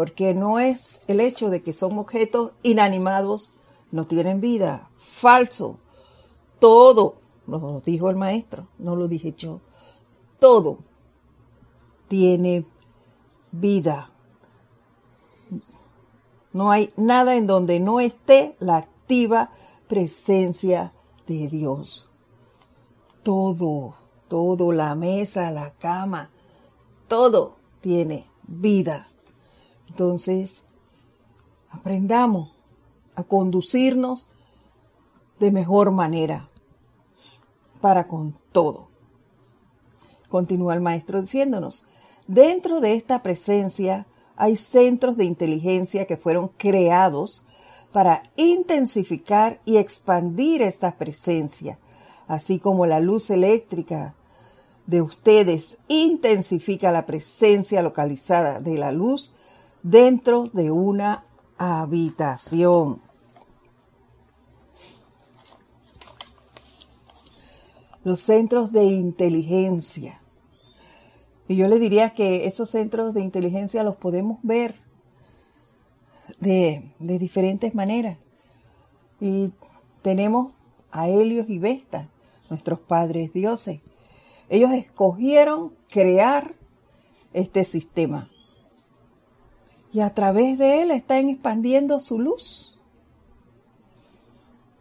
porque 0.00 0.32
no 0.32 0.58
es 0.58 0.98
el 1.08 1.20
hecho 1.20 1.50
de 1.50 1.62
que 1.62 1.74
son 1.74 1.98
objetos 1.98 2.52
inanimados, 2.62 3.52
no 3.90 4.06
tienen 4.06 4.40
vida, 4.40 4.88
falso, 4.96 5.76
todo, 6.58 7.16
lo 7.46 7.82
dijo 7.84 8.08
el 8.08 8.16
maestro, 8.16 8.66
no 8.78 8.96
lo 8.96 9.08
dije 9.08 9.34
yo, 9.36 9.60
todo 10.38 10.78
tiene 12.08 12.64
vida. 13.52 14.10
No 16.54 16.70
hay 16.70 16.94
nada 16.96 17.36
en 17.36 17.46
donde 17.46 17.78
no 17.78 18.00
esté 18.00 18.56
la 18.58 18.78
activa 18.78 19.50
presencia 19.86 20.94
de 21.26 21.46
Dios. 21.48 22.10
Todo, 23.22 23.96
todo, 24.28 24.72
la 24.72 24.94
mesa, 24.94 25.50
la 25.50 25.74
cama, 25.74 26.30
todo 27.06 27.56
tiene 27.82 28.24
vida. 28.46 29.06
Entonces, 30.00 30.64
aprendamos 31.70 32.52
a 33.16 33.22
conducirnos 33.22 34.28
de 35.38 35.50
mejor 35.50 35.90
manera 35.90 36.48
para 37.82 38.08
con 38.08 38.34
todo. 38.50 38.88
Continúa 40.30 40.72
el 40.72 40.80
maestro 40.80 41.20
diciéndonos, 41.20 41.84
dentro 42.26 42.80
de 42.80 42.94
esta 42.94 43.22
presencia 43.22 44.06
hay 44.36 44.56
centros 44.56 45.18
de 45.18 45.26
inteligencia 45.26 46.06
que 46.06 46.16
fueron 46.16 46.48
creados 46.56 47.44
para 47.92 48.22
intensificar 48.36 49.60
y 49.66 49.76
expandir 49.76 50.62
esta 50.62 50.96
presencia, 50.96 51.78
así 52.26 52.58
como 52.58 52.86
la 52.86 53.00
luz 53.00 53.28
eléctrica 53.28 54.14
de 54.86 55.02
ustedes 55.02 55.76
intensifica 55.88 56.90
la 56.90 57.04
presencia 57.04 57.82
localizada 57.82 58.60
de 58.60 58.78
la 58.78 58.92
luz 58.92 59.34
dentro 59.82 60.46
de 60.52 60.70
una 60.70 61.24
habitación. 61.58 63.00
Los 68.02 68.20
centros 68.20 68.72
de 68.72 68.84
inteligencia. 68.84 70.20
Y 71.48 71.56
yo 71.56 71.68
le 71.68 71.78
diría 71.78 72.10
que 72.10 72.46
esos 72.46 72.70
centros 72.70 73.12
de 73.12 73.22
inteligencia 73.22 73.82
los 73.82 73.96
podemos 73.96 74.38
ver 74.42 74.74
de, 76.38 76.92
diferentes 76.98 77.74
maneras. 77.74 78.18
Y 79.20 79.52
tenemos 80.02 80.52
a 80.90 81.08
Helios 81.08 81.48
y 81.48 81.58
Vesta, 81.58 82.08
nuestros 82.48 82.80
padres 82.80 83.32
dioses. 83.32 83.80
Ellos 84.48 84.72
escogieron 84.72 85.72
crear 85.88 86.54
este 87.32 87.64
sistema. 87.64 88.28
Y 89.92 90.00
a 90.00 90.14
través 90.14 90.58
de 90.58 90.82
él 90.82 90.90
están 90.90 91.28
expandiendo 91.28 91.98
su 92.00 92.18
luz. 92.18 92.78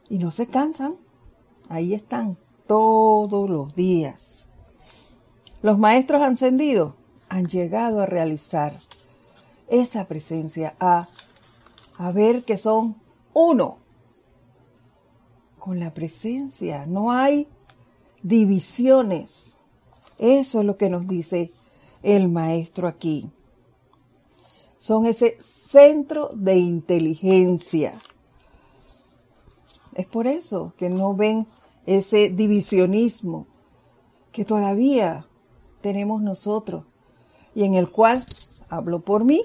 Y 0.09 0.17
no 0.17 0.31
se 0.31 0.47
cansan. 0.47 0.95
Ahí 1.67 1.93
están 1.93 2.37
todos 2.67 3.49
los 3.49 3.75
días. 3.75 4.47
Los 5.61 5.77
maestros 5.77 6.21
ascendidos 6.21 6.93
han 7.27 7.47
llegado 7.47 8.01
a 8.01 8.05
realizar 8.05 8.73
esa 9.67 10.05
presencia, 10.05 10.73
a 10.79 11.07
a 11.99 12.13
ver 12.13 12.43
que 12.45 12.57
son 12.57 12.95
uno 13.33 13.77
con 15.59 15.79
la 15.81 15.93
presencia. 15.93 16.85
No 16.85 17.11
hay 17.11 17.47
divisiones. 18.23 19.61
Eso 20.17 20.61
es 20.61 20.65
lo 20.65 20.77
que 20.77 20.89
nos 20.89 21.07
dice 21.07 21.51
el 22.01 22.29
maestro 22.29 22.87
aquí. 22.87 23.29
Son 24.79 25.05
ese 25.05 25.37
centro 25.39 26.31
de 26.33 26.57
inteligencia. 26.57 28.01
Es 29.93 30.07
por 30.07 30.25
eso 30.25 30.73
que 30.77 30.89
no 30.89 31.15
ven 31.15 31.45
ese 31.85 32.29
divisionismo 32.29 33.45
que 34.31 34.45
todavía 34.45 35.27
tenemos 35.81 36.21
nosotros 36.21 36.85
y 37.53 37.63
en 37.65 37.75
el 37.75 37.89
cual, 37.91 38.25
hablo 38.69 39.01
por 39.01 39.25
mí, 39.25 39.41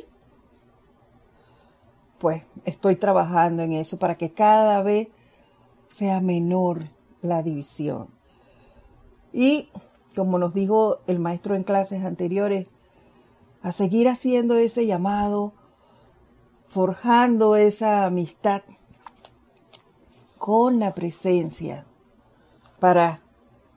pues 2.21 2.45
estoy 2.65 2.97
trabajando 2.97 3.63
en 3.63 3.73
eso 3.73 3.99
para 3.99 4.17
que 4.17 4.33
cada 4.33 4.83
vez 4.83 5.09
sea 5.89 6.21
menor 6.21 6.89
la 7.23 7.43
división. 7.43 8.09
Y 9.33 9.69
como 10.15 10.39
nos 10.39 10.55
dijo 10.55 11.01
el 11.07 11.19
maestro 11.19 11.57
en 11.57 11.65
clases 11.65 12.05
anteriores, 12.05 12.69
a 13.65 13.73
seguir 13.73 14.11
haciendo 14.11 14.57
ese 14.57 14.87
llamado, 14.87 15.55
forjando 16.69 17.57
esa 17.57 18.05
amistad 18.05 18.61
con 20.37 20.79
la 20.79 20.93
presencia 20.93 21.87
para 22.79 23.23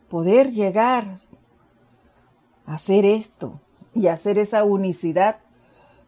poder 0.10 0.52
llegar 0.52 1.22
a 2.66 2.74
hacer 2.74 3.06
esto 3.06 3.62
y 3.94 4.08
hacer 4.08 4.38
esa 4.38 4.66
unicidad 4.66 5.40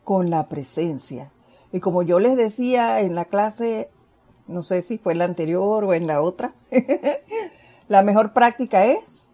con 0.03 0.29
la 0.29 0.49
presencia. 0.49 1.31
Y 1.71 1.79
como 1.79 2.03
yo 2.03 2.19
les 2.19 2.35
decía 2.35 2.99
en 2.99 3.15
la 3.15 3.25
clase, 3.25 3.89
no 4.45 4.61
sé 4.61 4.81
si 4.81 4.97
fue 4.97 5.15
la 5.15 5.23
anterior 5.23 5.85
o 5.85 5.93
en 5.93 6.05
la 6.05 6.21
otra, 6.21 6.53
la 7.87 8.01
mejor 8.01 8.33
práctica 8.33 8.83
es 8.83 9.29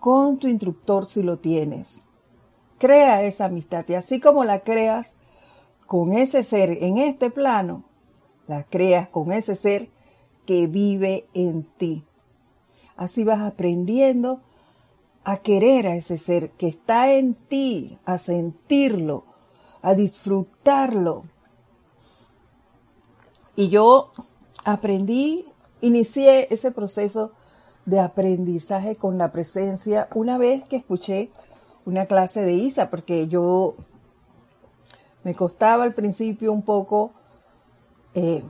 con 0.00 0.36
tu 0.36 0.48
instructor 0.48 1.06
si 1.06 1.22
lo 1.22 1.38
tienes. 1.38 2.06
Crea 2.78 3.22
esa 3.22 3.46
amistad 3.46 3.84
y 3.88 3.94
así 3.94 4.20
como 4.20 4.44
la 4.44 4.60
creas 4.60 5.16
con 5.86 6.12
ese 6.12 6.42
ser 6.42 6.82
en 6.82 6.98
este 6.98 7.30
plano, 7.30 7.84
la 8.48 8.64
creas 8.64 9.08
con 9.08 9.32
ese 9.32 9.56
ser 9.56 9.88
que 10.46 10.66
vive 10.66 11.26
en 11.34 11.64
ti. 11.64 12.04
Así 12.96 13.24
vas 13.24 13.40
aprendiendo 13.40 14.40
a 15.24 15.38
querer 15.38 15.86
a 15.86 15.96
ese 15.96 16.18
ser 16.18 16.50
que 16.50 16.68
está 16.68 17.12
en 17.12 17.34
ti, 17.34 17.98
a 18.04 18.18
sentirlo, 18.18 19.24
a 19.82 19.94
disfrutarlo. 19.94 21.24
Y 23.56 23.68
yo 23.68 24.12
aprendí, 24.64 25.44
inicié 25.80 26.52
ese 26.52 26.70
proceso 26.70 27.32
de 27.86 28.00
aprendizaje 28.00 28.96
con 28.96 29.18
la 29.18 29.32
presencia 29.32 30.08
una 30.14 30.38
vez 30.38 30.64
que 30.64 30.76
escuché 30.76 31.30
una 31.86 32.06
clase 32.06 32.42
de 32.42 32.52
Isa, 32.52 32.90
porque 32.90 33.28
yo 33.28 33.76
me 35.24 35.34
costaba 35.34 35.84
al 35.84 35.94
principio 35.94 36.52
un 36.52 36.62
poco 36.62 37.12
eh, 38.14 38.42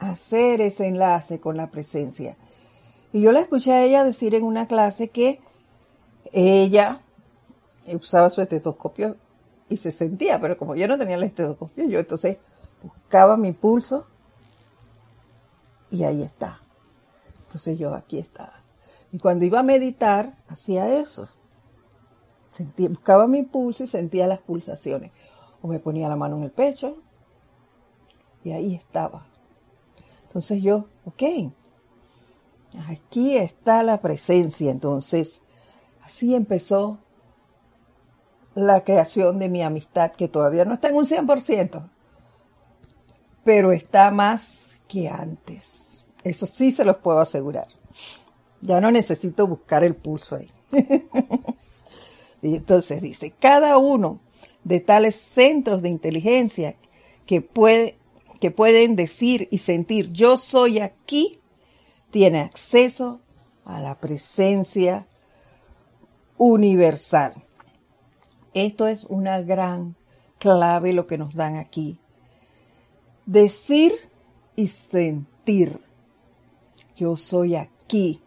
hacer 0.00 0.60
ese 0.60 0.88
enlace 0.88 1.38
con 1.38 1.56
la 1.56 1.70
presencia. 1.70 2.36
Y 3.12 3.20
yo 3.20 3.30
la 3.32 3.40
escuché 3.40 3.72
a 3.72 3.84
ella 3.84 4.04
decir 4.04 4.34
en 4.34 4.42
una 4.42 4.66
clase 4.66 5.08
que 5.08 5.40
ella 6.32 7.00
usaba 7.94 8.30
su 8.30 8.42
estetoscopio 8.42 9.16
y 9.68 9.76
se 9.76 9.92
sentía, 9.92 10.40
pero 10.40 10.56
como 10.56 10.74
yo 10.74 10.88
no 10.88 10.98
tenía 10.98 11.16
el 11.16 11.22
estetoscopio, 11.22 11.88
yo 11.88 12.00
entonces 12.00 12.38
buscaba 12.82 13.36
mi 13.36 13.52
pulso 13.52 14.06
y 15.90 16.04
ahí 16.04 16.22
está. 16.22 16.60
Entonces 17.44 17.78
yo 17.78 17.94
aquí 17.94 18.18
estaba. 18.18 18.62
Y 19.12 19.18
cuando 19.18 19.44
iba 19.44 19.60
a 19.60 19.62
meditar, 19.62 20.36
hacía 20.48 21.00
eso. 21.00 21.28
Buscaba 22.76 23.26
mi 23.26 23.42
pulso 23.42 23.84
y 23.84 23.86
sentía 23.86 24.26
las 24.26 24.40
pulsaciones. 24.40 25.12
O 25.62 25.68
me 25.68 25.80
ponía 25.80 26.08
la 26.08 26.16
mano 26.16 26.36
en 26.36 26.44
el 26.44 26.50
pecho 26.50 26.98
y 28.44 28.52
ahí 28.52 28.74
estaba. 28.74 29.26
Entonces 30.24 30.62
yo, 30.62 30.86
ok, 31.04 31.22
aquí 32.88 33.36
está 33.36 33.82
la 33.82 34.00
presencia. 34.00 34.70
Entonces, 34.70 35.42
así 36.02 36.34
empezó 36.34 36.98
la 38.54 38.82
creación 38.82 39.38
de 39.38 39.48
mi 39.48 39.62
amistad, 39.62 40.12
que 40.12 40.28
todavía 40.28 40.64
no 40.64 40.74
está 40.74 40.88
en 40.88 40.96
un 40.96 41.06
100%, 41.06 41.88
pero 43.44 43.72
está 43.72 44.10
más 44.10 44.80
que 44.88 45.08
antes. 45.08 46.04
Eso 46.24 46.46
sí 46.46 46.72
se 46.72 46.84
los 46.84 46.96
puedo 46.96 47.20
asegurar. 47.20 47.68
Ya 48.60 48.80
no 48.80 48.90
necesito 48.90 49.46
buscar 49.46 49.84
el 49.84 49.94
pulso 49.94 50.36
ahí. 50.36 50.50
y 52.42 52.56
entonces 52.56 53.02
dice, 53.02 53.32
cada 53.38 53.78
uno 53.78 54.20
de 54.64 54.80
tales 54.80 55.16
centros 55.16 55.82
de 55.82 55.88
inteligencia 55.88 56.76
que, 57.26 57.40
puede, 57.40 57.98
que 58.40 58.50
pueden 58.50 58.96
decir 58.96 59.48
y 59.50 59.58
sentir 59.58 60.12
yo 60.12 60.36
soy 60.36 60.78
aquí, 60.78 61.40
tiene 62.10 62.40
acceso 62.40 63.20
a 63.64 63.80
la 63.80 63.94
presencia 63.96 65.06
universal. 66.36 67.34
Esto 68.54 68.88
es 68.88 69.04
una 69.04 69.42
gran 69.42 69.96
clave 70.38 70.92
lo 70.92 71.06
que 71.06 71.18
nos 71.18 71.34
dan 71.34 71.56
aquí. 71.56 71.98
Decir 73.26 73.92
y 74.56 74.68
sentir. 74.68 75.80
Yo 76.96 77.16
soy 77.16 77.56
aquí. 77.56 78.20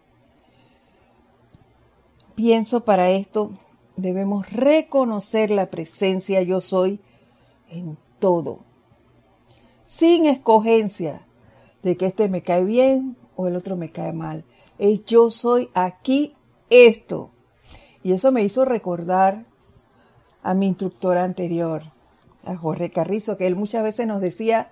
Pienso 2.36 2.86
para 2.86 3.10
esto 3.10 3.52
debemos 3.96 4.52
reconocer 4.52 5.52
la 5.52 5.70
presencia 5.70 6.42
yo 6.42 6.62
soy 6.62 7.00
en 7.70 7.98
todo. 8.20 8.60
Sin 9.86 10.26
escogencia 10.26 11.26
de 11.84 11.98
que 11.98 12.08
este 12.08 12.30
me 12.30 12.42
cae 12.42 12.64
bien 12.64 13.18
o 13.36 13.48
el 13.48 13.56
otro 13.56 13.76
me 13.76 13.92
cae 13.92 14.14
mal. 14.14 14.46
Es 14.78 15.06
yo 15.06 15.30
soy 15.30 15.70
aquí 15.74 16.34
esto. 16.70 17.32
Y 18.04 18.14
eso 18.14 18.32
me 18.32 18.44
hizo 18.44 18.66
recordar 18.66 19.46
a 20.44 20.54
mi 20.54 20.68
instructor 20.68 21.18
anterior, 21.18 21.84
a 22.44 22.56
Jorge 22.56 22.90
Carrizo, 22.90 23.38
que 23.38 23.46
él 23.46 23.56
muchas 23.56 23.84
veces 23.84 24.08
nos 24.08 24.22
decía, 24.22 24.72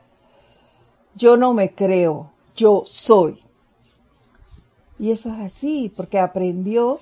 yo 1.15 1.38
no 1.38 1.53
me 1.53 1.73
creo, 1.75 2.32
yo 2.55 2.84
soy. 2.86 3.39
Y 4.97 5.12
eso 5.12 5.34
es 5.34 5.39
así, 5.39 5.93
porque 5.95 6.19
aprendió 6.19 6.99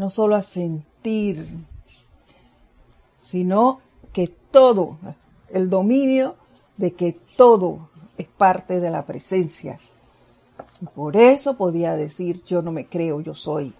no 0.00 0.08
solo 0.08 0.34
a 0.34 0.40
sentir, 0.40 1.46
sino 3.18 3.80
que 4.14 4.28
todo, 4.28 4.96
el 5.50 5.68
dominio 5.68 6.36
de 6.78 6.94
que 6.94 7.20
todo 7.36 7.90
es 8.16 8.26
parte 8.26 8.80
de 8.80 8.88
la 8.88 9.04
presencia. 9.04 9.78
Y 10.80 10.86
por 10.86 11.18
eso 11.18 11.58
podía 11.58 11.96
decir, 11.96 12.42
yo 12.44 12.62
no 12.62 12.72
me 12.72 12.86
creo, 12.86 13.20
yo 13.20 13.34
soy. 13.34 13.74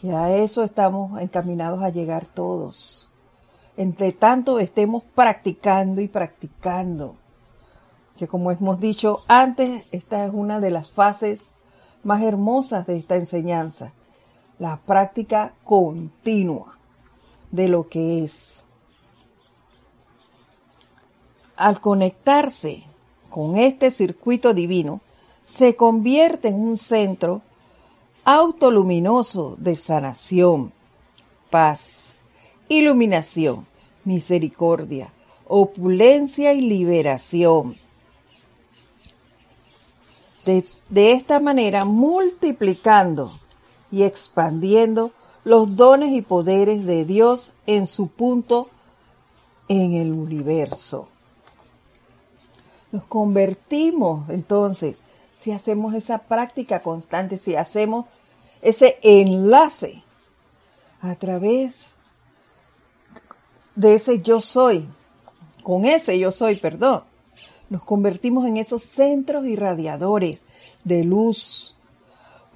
Y 0.00 0.10
a 0.10 0.32
eso 0.36 0.62
estamos 0.62 1.20
encaminados 1.20 1.82
a 1.82 1.90
llegar 1.90 2.28
todos. 2.28 3.10
Entre 3.76 4.12
tanto 4.12 4.60
estemos 4.60 5.02
practicando 5.16 6.00
y 6.02 6.06
practicando. 6.06 7.16
Que 8.16 8.28
como 8.28 8.52
hemos 8.52 8.78
dicho 8.78 9.24
antes, 9.26 9.86
esta 9.90 10.24
es 10.24 10.32
una 10.32 10.60
de 10.60 10.70
las 10.70 10.88
fases 10.88 11.50
más 12.04 12.22
hermosas 12.22 12.86
de 12.86 12.96
esta 12.96 13.16
enseñanza. 13.16 13.92
La 14.58 14.76
práctica 14.78 15.52
continua 15.64 16.76
de 17.50 17.68
lo 17.68 17.88
que 17.88 18.24
es. 18.24 18.66
Al 21.56 21.80
conectarse 21.80 22.84
con 23.30 23.56
este 23.56 23.90
circuito 23.90 24.54
divino, 24.54 25.00
se 25.44 25.76
convierte 25.76 26.48
en 26.48 26.56
un 26.56 26.76
centro 26.76 27.42
autoluminoso 28.24 29.56
de 29.58 29.76
sanación, 29.76 30.72
paz, 31.50 32.24
iluminación, 32.68 33.66
misericordia, 34.04 35.12
opulencia 35.46 36.52
y 36.52 36.62
liberación. 36.62 37.76
De, 40.44 40.64
de, 40.88 41.12
esta 41.12 41.40
manera 41.40 41.84
multiplicando 41.84 43.38
y 43.96 44.02
expandiendo 44.02 45.10
los 45.42 45.74
dones 45.74 46.12
y 46.12 46.20
poderes 46.20 46.84
de 46.84 47.06
Dios 47.06 47.54
en 47.66 47.86
su 47.86 48.08
punto 48.08 48.68
en 49.68 49.94
el 49.94 50.12
universo. 50.12 51.08
Nos 52.92 53.04
convertimos 53.04 54.28
entonces, 54.28 55.02
si 55.40 55.50
hacemos 55.50 55.94
esa 55.94 56.18
práctica 56.18 56.82
constante, 56.82 57.38
si 57.38 57.56
hacemos 57.56 58.04
ese 58.60 58.98
enlace 59.02 60.02
a 61.00 61.14
través 61.14 61.94
de 63.76 63.94
ese 63.94 64.20
yo 64.20 64.42
soy, 64.42 64.86
con 65.62 65.86
ese 65.86 66.18
yo 66.18 66.32
soy, 66.32 66.56
perdón, 66.56 67.04
nos 67.70 67.82
convertimos 67.82 68.46
en 68.46 68.58
esos 68.58 68.82
centros 68.82 69.46
irradiadores 69.46 70.40
de 70.84 71.02
luz, 71.02 71.75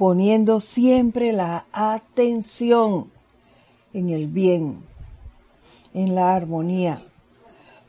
poniendo 0.01 0.61
siempre 0.61 1.31
la 1.31 1.67
atención 1.73 3.11
en 3.93 4.09
el 4.09 4.29
bien, 4.29 4.83
en 5.93 6.15
la 6.15 6.35
armonía, 6.35 7.03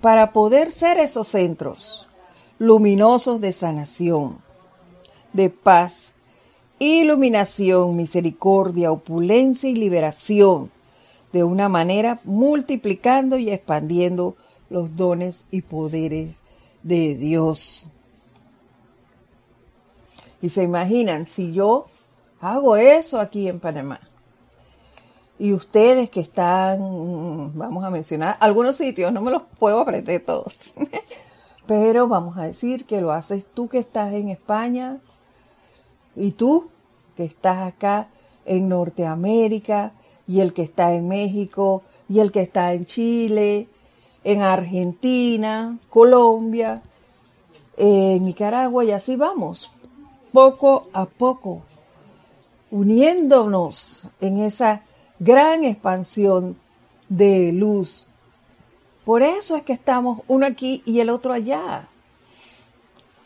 para 0.02 0.34
poder 0.34 0.74
ser 0.74 0.98
esos 0.98 1.30
centros 1.30 2.06
luminosos 2.60 3.40
de 3.40 3.54
sanación, 3.54 4.40
de 5.32 5.50
paz 5.50 6.14
iluminación, 6.80 7.96
misericordia, 7.96 8.92
opulencia 8.92 9.70
y 9.70 9.76
liberación, 9.76 10.70
de 11.32 11.46
una 11.46 11.70
manera 11.70 12.20
multiplicando 12.26 13.38
y 13.38 13.52
expandiendo 13.52 14.36
los 14.70 14.98
dones 14.98 15.46
y 15.50 15.62
poderes 15.62 16.32
de 16.84 17.16
Dios. 17.16 17.88
Y 20.42 20.50
se 20.50 20.64
imaginan, 20.64 21.26
si 21.26 21.54
yo 21.54 21.86
hago 22.42 22.76
eso 22.76 23.20
aquí 23.20 23.48
en 23.48 23.60
Panamá, 23.60 24.00
y 25.40 25.54
ustedes 25.54 26.10
que 26.10 26.20
están, 26.20 27.58
vamos 27.58 27.84
a 27.84 27.90
mencionar 27.90 28.38
algunos 28.40 28.76
sitios, 28.76 29.12
no 29.12 29.22
me 29.22 29.32
los 29.32 29.44
puedo 29.60 29.80
aprender 29.82 30.24
todos, 30.26 30.72
pero 31.68 32.08
vamos 32.08 32.38
a 32.38 32.44
decir 32.44 32.86
que 32.86 33.02
lo 33.02 33.12
haces 33.12 33.46
tú 33.46 33.70
que 33.70 33.80
estás 33.80 34.14
en 34.14 34.30
España, 34.30 35.00
y 36.16 36.32
tú 36.32 36.70
que 37.16 37.24
estás 37.24 37.68
acá 37.68 38.10
en 38.46 38.70
Norteamérica 38.70 39.94
y 40.28 40.40
el 40.40 40.54
que 40.54 40.64
está 40.64 40.94
en 40.94 41.08
México 41.08 41.84
y 42.10 42.20
el 42.20 42.32
que 42.32 42.42
está 42.42 42.74
en 42.74 42.86
Chile, 42.86 43.68
en 44.24 44.42
Argentina, 44.42 45.78
Colombia, 45.90 46.82
en 47.78 48.26
Nicaragua 48.26 48.84
y 48.86 48.92
así 48.92 49.16
vamos, 49.16 49.72
poco 50.32 50.88
a 50.94 51.06
poco, 51.06 51.64
uniéndonos 52.72 54.08
en 54.20 54.38
esa 54.38 54.82
gran 55.20 55.64
expansión 55.64 56.58
de 57.10 57.52
luz. 57.52 58.08
Por 59.06 59.22
eso 59.22 59.56
es 59.56 59.64
que 59.64 59.74
estamos 59.74 60.22
uno 60.28 60.46
aquí 60.46 60.82
y 60.86 61.00
el 61.00 61.10
otro 61.10 61.34
allá, 61.34 61.88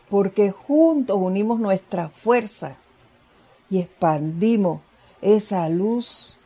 porque 0.09 0.51
juntos 0.51 1.17
unimos 1.19 1.59
nuestra 1.59 2.09
fuerza 2.09 2.75
y 3.69 3.79
expandimos 3.79 4.81
esa 5.21 5.69
luz 5.69 6.37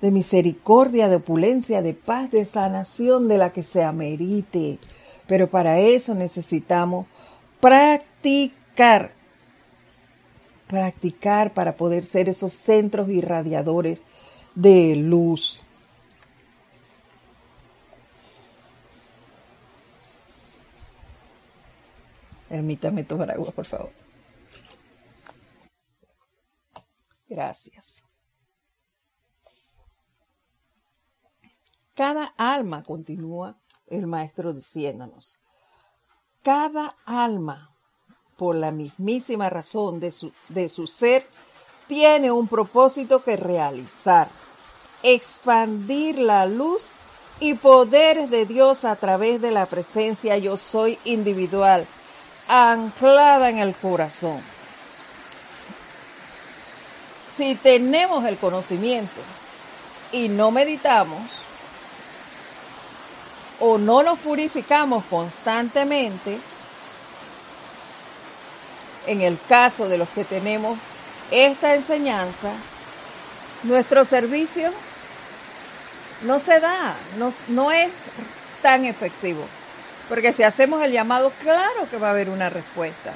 de 0.00 0.10
misericordia, 0.10 1.08
de 1.08 1.16
opulencia, 1.16 1.82
de 1.82 1.94
paz, 1.94 2.30
de 2.30 2.44
sanación 2.44 3.28
de 3.28 3.38
la 3.38 3.52
que 3.52 3.62
se 3.62 3.82
amerite. 3.82 4.78
Pero 5.26 5.48
para 5.48 5.78
eso 5.80 6.14
necesitamos 6.14 7.06
practicar, 7.60 9.12
practicar 10.68 11.54
para 11.54 11.76
poder 11.76 12.04
ser 12.04 12.28
esos 12.28 12.52
centros 12.52 13.08
irradiadores 13.08 14.02
de 14.54 14.94
luz. 14.96 15.64
Permítame 22.48 23.04
tomar 23.04 23.30
agua, 23.30 23.50
por 23.52 23.64
favor. 23.64 23.92
Gracias. 27.28 28.02
Cada 31.94 32.26
alma, 32.36 32.82
continúa 32.82 33.58
el 33.88 34.06
maestro 34.06 34.54
diciéndonos, 34.54 35.38
cada 36.42 36.96
alma, 37.04 37.74
por 38.38 38.54
la 38.54 38.70
mismísima 38.70 39.50
razón 39.50 40.00
de 40.00 40.12
su, 40.12 40.32
de 40.48 40.68
su 40.68 40.86
ser, 40.86 41.26
tiene 41.88 42.30
un 42.30 42.46
propósito 42.46 43.22
que 43.22 43.36
realizar, 43.36 44.28
expandir 45.02 46.18
la 46.18 46.46
luz 46.46 46.84
y 47.40 47.54
poderes 47.54 48.30
de 48.30 48.46
Dios 48.46 48.84
a 48.84 48.94
través 48.96 49.40
de 49.40 49.50
la 49.50 49.66
presencia 49.66 50.38
yo 50.38 50.56
soy 50.56 50.98
individual, 51.04 51.84
anclada 52.46 53.50
en 53.50 53.58
el 53.58 53.74
corazón. 53.74 54.40
Si 57.36 57.56
tenemos 57.56 58.24
el 58.24 58.36
conocimiento 58.36 59.20
y 60.12 60.28
no 60.28 60.52
meditamos, 60.52 61.20
o 63.60 63.78
no 63.78 64.02
nos 64.02 64.18
purificamos 64.20 65.04
constantemente, 65.06 66.38
en 69.08 69.22
el 69.22 69.38
caso 69.48 69.88
de 69.88 69.98
los 69.98 70.08
que 70.10 70.24
tenemos 70.24 70.78
esta 71.30 71.74
enseñanza, 71.74 72.50
nuestro 73.64 74.04
servicio 74.04 74.70
no 76.26 76.38
se 76.38 76.60
da, 76.60 76.94
no, 77.18 77.32
no, 77.48 77.70
es 77.70 77.90
tan 78.62 78.84
efectivo. 78.84 79.42
Porque 80.08 80.32
si 80.32 80.42
hacemos 80.42 80.82
el 80.82 80.92
llamado, 80.92 81.32
claro 81.42 81.88
que 81.90 81.98
va 81.98 82.08
a 82.08 82.10
haber 82.12 82.28
una 82.28 82.50
respuesta, 82.50 83.12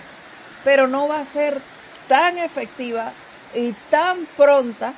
pero 0.65 0.89
no 0.89 1.09
va 1.09 1.21
a 1.21 1.27
ser 1.27 1.61
tan 2.09 2.39
efectiva 2.39 3.13
y 3.55 3.73
tan 3.91 4.19
pronta 4.37 4.93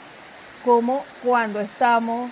como 0.64 1.04
cuando 1.22 1.60
estamos 1.60 2.30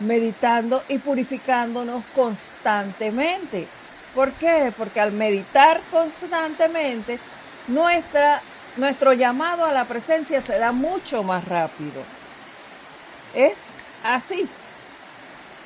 meditando 0.00 0.82
y 0.88 0.98
purificándonos 0.98 2.04
constantemente. 2.14 3.66
¿Por 4.14 4.32
qué? 4.32 4.72
Porque 4.76 5.00
al 5.00 5.12
meditar 5.12 5.80
constantemente, 5.90 7.18
nuestra, 7.68 8.40
nuestro 8.76 9.12
llamado 9.12 9.64
a 9.64 9.72
la 9.72 9.84
presencia 9.84 10.42
se 10.42 10.58
da 10.58 10.72
mucho 10.72 11.22
más 11.22 11.46
rápido. 11.46 12.02
Es 13.34 13.56
así. 14.04 14.48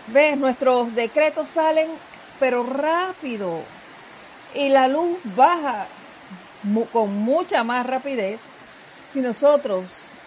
¿Ves? 0.09 0.37
Nuestros 0.37 0.95
decretos 0.95 1.49
salen, 1.49 1.89
pero 2.39 2.65
rápido. 2.65 3.63
Y 4.55 4.71
la 4.71 4.89
luz 4.89 5.19
baja 5.37 5.87
con 6.93 7.15
mucha 7.15 7.65
más 7.65 7.87
rapidez 7.87 8.39
si 9.13 9.21
nosotros 9.21 9.85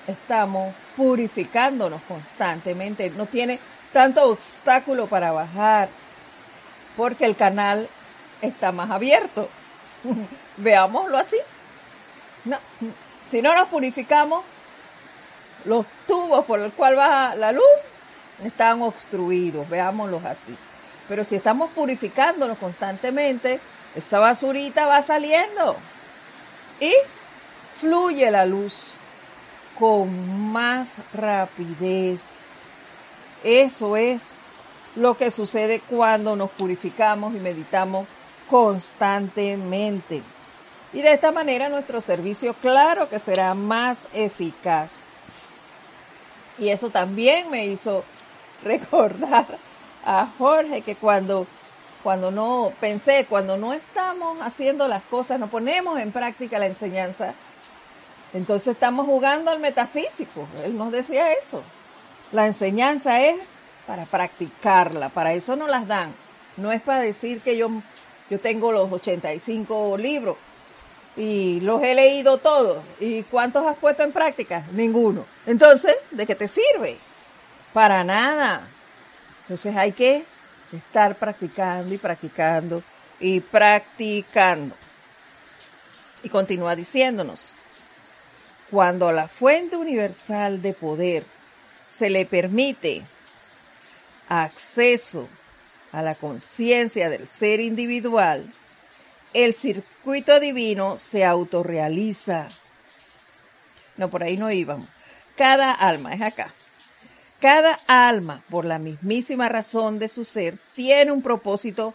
estamos 0.07 0.73
purificándonos 0.95 2.01
constantemente. 2.03 3.11
No 3.11 3.25
tiene 3.25 3.59
tanto 3.91 4.29
obstáculo 4.29 5.07
para 5.07 5.31
bajar, 5.31 5.89
porque 6.95 7.25
el 7.25 7.35
canal 7.35 7.87
está 8.41 8.71
más 8.71 8.89
abierto. 8.89 9.49
Veámoslo 10.57 11.17
así. 11.17 11.37
No, 12.45 12.57
si 13.31 13.41
no 13.41 13.55
nos 13.55 13.67
purificamos, 13.69 14.43
los 15.65 15.85
tubos 16.07 16.45
por 16.45 16.59
los 16.59 16.73
cuales 16.73 16.97
baja 16.97 17.35
la 17.35 17.51
luz 17.51 17.63
están 18.43 18.81
obstruidos, 18.81 19.69
veámoslos 19.69 20.25
así. 20.25 20.55
Pero 21.07 21.25
si 21.25 21.35
estamos 21.35 21.71
purificándonos 21.71 22.57
constantemente, 22.57 23.59
esa 23.95 24.19
basurita 24.19 24.85
va 24.85 25.01
saliendo 25.01 25.75
y 26.79 26.93
fluye 27.79 28.29
la 28.31 28.45
luz 28.45 28.73
con 29.77 30.51
más 30.51 30.89
rapidez. 31.13 32.21
Eso 33.43 33.97
es 33.97 34.21
lo 34.95 35.17
que 35.17 35.31
sucede 35.31 35.81
cuando 35.89 36.35
nos 36.35 36.51
purificamos 36.51 37.33
y 37.35 37.39
meditamos 37.39 38.07
constantemente. 38.49 40.21
Y 40.93 41.01
de 41.01 41.13
esta 41.13 41.31
manera 41.31 41.69
nuestro 41.69 42.01
servicio, 42.01 42.53
claro 42.53 43.09
que 43.09 43.19
será 43.19 43.55
más 43.55 44.03
eficaz. 44.13 45.05
Y 46.59 46.69
eso 46.69 46.91
también 46.91 47.49
me 47.49 47.65
hizo 47.65 48.03
recordar 48.63 49.47
a 50.05 50.27
Jorge 50.37 50.81
que 50.81 50.95
cuando, 50.95 51.47
cuando 52.03 52.29
no, 52.29 52.71
pensé, 52.79 53.25
cuando 53.27 53.57
no 53.57 53.73
estamos 53.73 54.37
haciendo 54.41 54.87
las 54.87 55.01
cosas, 55.03 55.39
no 55.39 55.47
ponemos 55.47 55.99
en 55.99 56.11
práctica 56.11 56.59
la 56.59 56.67
enseñanza, 56.67 57.33
entonces 58.33 58.69
estamos 58.69 59.07
jugando 59.07 59.49
al 59.49 59.59
metafísico. 59.59 60.47
Él 60.63 60.77
nos 60.77 60.91
decía 60.91 61.31
eso. 61.33 61.63
La 62.31 62.45
enseñanza 62.45 63.21
es 63.21 63.35
para 63.87 64.05
practicarla, 64.05 65.09
para 65.09 65.33
eso 65.33 65.55
no 65.55 65.67
las 65.67 65.87
dan. 65.87 66.13
No 66.57 66.71
es 66.71 66.81
para 66.81 66.99
decir 66.99 67.41
que 67.41 67.57
yo, 67.57 67.69
yo 68.29 68.39
tengo 68.39 68.71
los 68.71 68.91
85 68.91 69.97
libros 69.97 70.37
y 71.15 71.59
los 71.61 71.81
he 71.83 71.95
leído 71.95 72.37
todos. 72.37 72.83
¿Y 72.99 73.23
cuántos 73.23 73.65
has 73.65 73.77
puesto 73.77 74.03
en 74.03 74.11
práctica? 74.11 74.63
Ninguno. 74.71 75.25
Entonces, 75.45 75.95
¿de 76.11 76.25
qué 76.25 76.35
te 76.35 76.47
sirve? 76.47 76.97
Para 77.73 78.03
nada. 78.03 78.67
Entonces 79.41 79.75
hay 79.75 79.91
que 79.91 80.23
estar 80.71 81.15
practicando 81.15 81.93
y 81.93 81.97
practicando 81.97 82.83
y 83.19 83.39
practicando. 83.39 84.75
Y 86.23 86.29
continúa 86.29 86.75
diciéndonos, 86.75 87.51
cuando 88.71 89.11
la 89.11 89.27
fuente 89.27 89.75
universal 89.75 90.61
de 90.61 90.73
poder 90.73 91.25
se 91.89 92.09
le 92.09 92.25
permite 92.25 93.03
acceso 94.29 95.27
a 95.91 96.01
la 96.01 96.15
conciencia 96.15 97.09
del 97.09 97.29
ser 97.29 97.59
individual, 97.59 98.51
el 99.33 99.53
circuito 99.53 100.39
divino 100.39 100.97
se 100.97 101.25
autorrealiza. 101.25 102.47
No, 103.97 104.09
por 104.09 104.23
ahí 104.23 104.37
no 104.37 104.51
íbamos. 104.51 104.87
Cada 105.35 105.71
alma, 105.71 106.13
es 106.13 106.21
acá. 106.21 106.49
Cada 107.39 107.77
alma, 107.87 108.41
por 108.49 108.65
la 108.65 108.79
mismísima 108.79 109.49
razón 109.49 109.99
de 109.99 110.07
su 110.07 110.23
ser, 110.23 110.57
tiene 110.75 111.11
un 111.11 111.21
propósito 111.21 111.93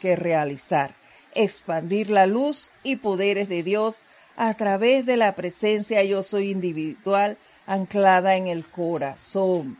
que 0.00 0.16
realizar, 0.16 0.92
expandir 1.34 2.10
la 2.10 2.26
luz 2.26 2.70
y 2.82 2.96
poderes 2.96 3.48
de 3.48 3.62
Dios 3.62 4.02
a 4.36 4.54
través 4.54 5.06
de 5.06 5.16
la 5.16 5.32
presencia 5.32 6.02
yo 6.04 6.22
soy 6.22 6.50
individual 6.50 7.36
anclada 7.66 8.36
en 8.36 8.48
el 8.48 8.64
corazón. 8.64 9.78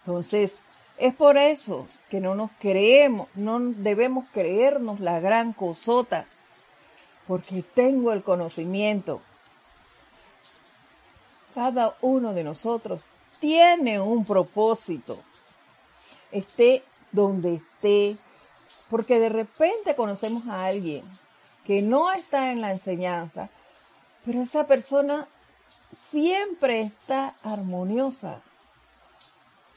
Entonces, 0.00 0.60
es 0.96 1.14
por 1.14 1.36
eso 1.36 1.86
que 2.08 2.20
no 2.20 2.34
nos 2.34 2.50
creemos, 2.60 3.28
no 3.34 3.58
debemos 3.60 4.26
creernos 4.32 5.00
la 5.00 5.20
gran 5.20 5.52
cosota, 5.52 6.26
porque 7.26 7.62
tengo 7.62 8.12
el 8.12 8.22
conocimiento. 8.22 9.20
Cada 11.54 11.96
uno 12.00 12.32
de 12.32 12.44
nosotros 12.44 13.04
tiene 13.40 14.00
un 14.00 14.24
propósito, 14.24 15.18
esté 16.30 16.84
donde 17.12 17.56
esté, 17.56 18.16
porque 18.90 19.18
de 19.18 19.28
repente 19.28 19.96
conocemos 19.96 20.46
a 20.46 20.66
alguien 20.66 21.04
que 21.64 21.82
no 21.82 22.12
está 22.12 22.52
en 22.52 22.60
la 22.60 22.70
enseñanza, 22.70 23.48
pero 24.24 24.42
esa 24.42 24.66
persona 24.66 25.26
siempre 25.92 26.80
está 26.80 27.34
armoniosa, 27.42 28.40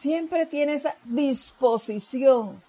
siempre 0.07 0.45
tiene 0.45 0.75
esa 0.75 0.95
disposición 1.03 2.63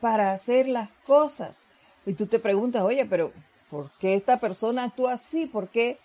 para 0.00 0.32
hacer 0.32 0.66
las 0.66 0.90
cosas. 1.06 1.66
Y 2.04 2.14
tú 2.14 2.26
te 2.26 2.40
preguntas, 2.40 2.82
oye, 2.82 3.06
pero 3.06 3.32
¿por 3.70 3.88
qué 4.00 4.14
esta 4.14 4.38
persona 4.38 4.82
actúa 4.82 5.12
así? 5.12 5.46
¿Por 5.46 5.68
qué 5.68 6.00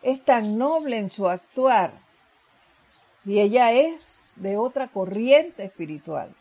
es 0.00 0.24
tan 0.24 0.56
noble 0.56 0.96
en 0.96 1.10
su 1.10 1.28
actuar? 1.28 1.92
Y 3.26 3.40
ella 3.40 3.72
es 3.72 4.32
de 4.36 4.56
otra 4.56 4.88
corriente 4.88 5.64
espiritual. 5.64 6.34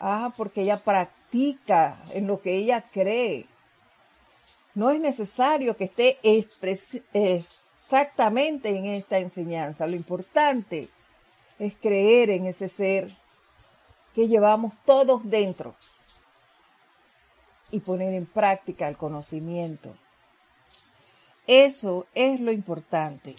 Ah, 0.00 0.32
porque 0.36 0.62
ella 0.62 0.78
practica 0.78 1.96
en 2.10 2.26
lo 2.26 2.40
que 2.40 2.56
ella 2.56 2.80
cree. 2.82 3.46
No 4.74 4.90
es 4.90 5.00
necesario 5.00 5.76
que 5.76 5.84
esté 5.84 6.18
exactamente 7.12 8.76
en 8.76 8.86
esta 8.86 9.18
enseñanza. 9.18 9.86
Lo 9.86 9.94
importante 9.94 10.88
es 11.58 11.74
creer 11.76 12.30
en 12.30 12.46
ese 12.46 12.68
ser 12.68 13.10
que 14.14 14.28
llevamos 14.28 14.74
todos 14.84 15.28
dentro 15.28 15.74
y 17.70 17.80
poner 17.80 18.14
en 18.14 18.26
práctica 18.26 18.88
el 18.88 18.96
conocimiento. 18.96 19.94
Eso 21.46 22.06
es 22.14 22.40
lo 22.40 22.52
importante. 22.52 23.36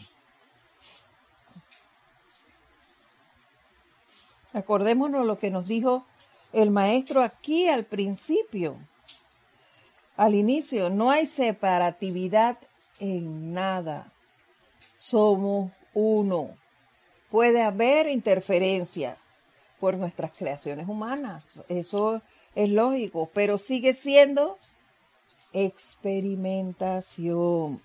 Acordémonos 4.53 5.25
lo 5.25 5.38
que 5.38 5.51
nos 5.51 5.67
dijo 5.67 6.05
el 6.53 6.71
maestro 6.71 7.21
aquí 7.21 7.67
al 7.67 7.86
principio 7.86 8.75
al 10.19 10.36
inicio, 10.36 10.89
no 10.89 11.12
hay 11.12 11.25
separatividad 11.25 12.58
en 12.99 13.53
nada. 13.53 14.12
Somos 14.97 15.71
uno. 15.93 16.49
Puede 17.30 17.62
haber 17.62 18.10
interferencia 18.10 19.18
por 19.80 19.96
nuestras 19.96 20.32
creaciones 20.32 20.88
humanas. 20.88 21.44
Eso 21.68 22.22
es 22.56 22.70
lógico, 22.70 23.30
pero 23.34 23.58
sigue 23.58 23.94
siendo 23.94 24.58
experimentación. 25.54 27.82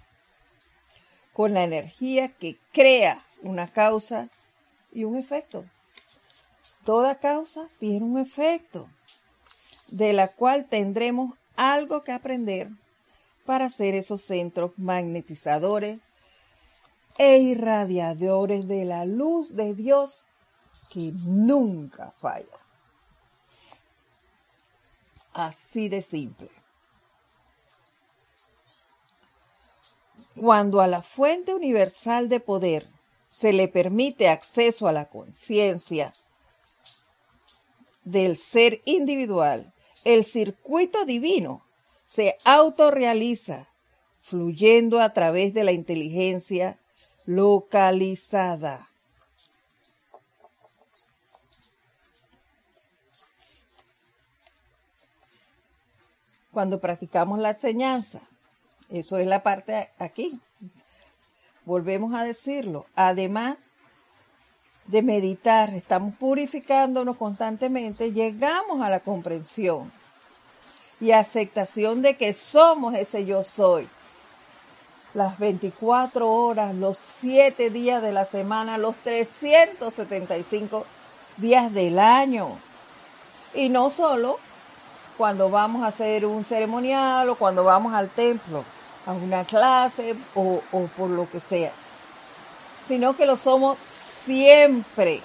con 1.32 1.52
la 1.52 1.64
energía 1.64 2.28
que 2.28 2.56
crea 2.72 3.24
una 3.42 3.66
causa 3.66 4.28
y 4.92 5.02
un 5.02 5.16
efecto. 5.16 5.64
Toda 6.84 7.16
causa 7.16 7.66
tiene 7.80 8.04
un 8.04 8.18
efecto, 8.18 8.86
de 9.88 10.12
la 10.12 10.28
cual 10.28 10.66
tendremos 10.66 11.34
algo 11.56 12.02
que 12.02 12.12
aprender 12.12 12.68
para 13.44 13.68
ser 13.68 13.96
esos 13.96 14.22
centros 14.22 14.70
magnetizadores 14.76 15.98
e 17.18 17.38
irradiadores 17.38 18.66
de 18.66 18.84
la 18.84 19.04
luz 19.04 19.54
de 19.54 19.74
Dios 19.74 20.24
que 20.90 21.12
nunca 21.24 22.12
falla. 22.20 22.58
Así 25.32 25.88
de 25.88 26.02
simple. 26.02 26.50
Cuando 30.40 30.80
a 30.80 30.86
la 30.86 31.02
fuente 31.02 31.54
universal 31.54 32.28
de 32.28 32.40
poder 32.40 32.88
se 33.28 33.52
le 33.52 33.68
permite 33.68 34.28
acceso 34.28 34.88
a 34.88 34.92
la 34.92 35.08
conciencia 35.08 36.12
del 38.04 38.36
ser 38.36 38.82
individual, 38.84 39.72
el 40.04 40.24
circuito 40.24 41.04
divino 41.04 41.64
se 42.06 42.36
autorrealiza, 42.44 43.68
fluyendo 44.20 45.00
a 45.00 45.12
través 45.12 45.54
de 45.54 45.64
la 45.64 45.72
inteligencia 45.72 46.78
localizada. 47.26 48.88
Cuando 56.52 56.78
practicamos 56.78 57.38
la 57.40 57.50
enseñanza, 57.50 58.20
eso 58.88 59.18
es 59.18 59.26
la 59.26 59.42
parte 59.42 59.90
aquí. 59.98 60.40
Volvemos 61.64 62.14
a 62.14 62.22
decirlo. 62.22 62.86
Además 62.94 63.58
de 64.86 65.02
meditar, 65.02 65.70
estamos 65.74 66.14
purificándonos 66.14 67.16
constantemente, 67.16 68.12
llegamos 68.12 68.82
a 68.82 68.90
la 68.90 69.00
comprensión 69.00 69.90
y 71.00 71.10
aceptación 71.10 72.02
de 72.02 72.16
que 72.16 72.32
somos 72.32 72.94
ese 72.94 73.24
yo 73.24 73.42
soy. 73.42 73.88
Las 75.14 75.38
24 75.38 76.28
horas, 76.28 76.74
los 76.74 76.98
7 76.98 77.70
días 77.70 78.02
de 78.02 78.12
la 78.12 78.26
semana, 78.26 78.78
los 78.78 78.96
375 78.96 80.84
días 81.36 81.72
del 81.72 81.98
año. 81.98 82.48
Y 83.54 83.68
no 83.68 83.90
solo 83.90 84.38
cuando 85.16 85.50
vamos 85.50 85.84
a 85.84 85.88
hacer 85.88 86.26
un 86.26 86.44
ceremonial 86.44 87.28
o 87.28 87.36
cuando 87.36 87.62
vamos 87.62 87.94
al 87.94 88.08
templo, 88.10 88.64
a 89.06 89.12
una 89.12 89.44
clase 89.44 90.16
o, 90.34 90.60
o 90.72 90.86
por 90.96 91.10
lo 91.10 91.30
que 91.30 91.40
sea, 91.40 91.70
sino 92.88 93.16
que 93.16 93.26
lo 93.26 93.36
somos 93.36 93.78
siempre. 93.78 95.20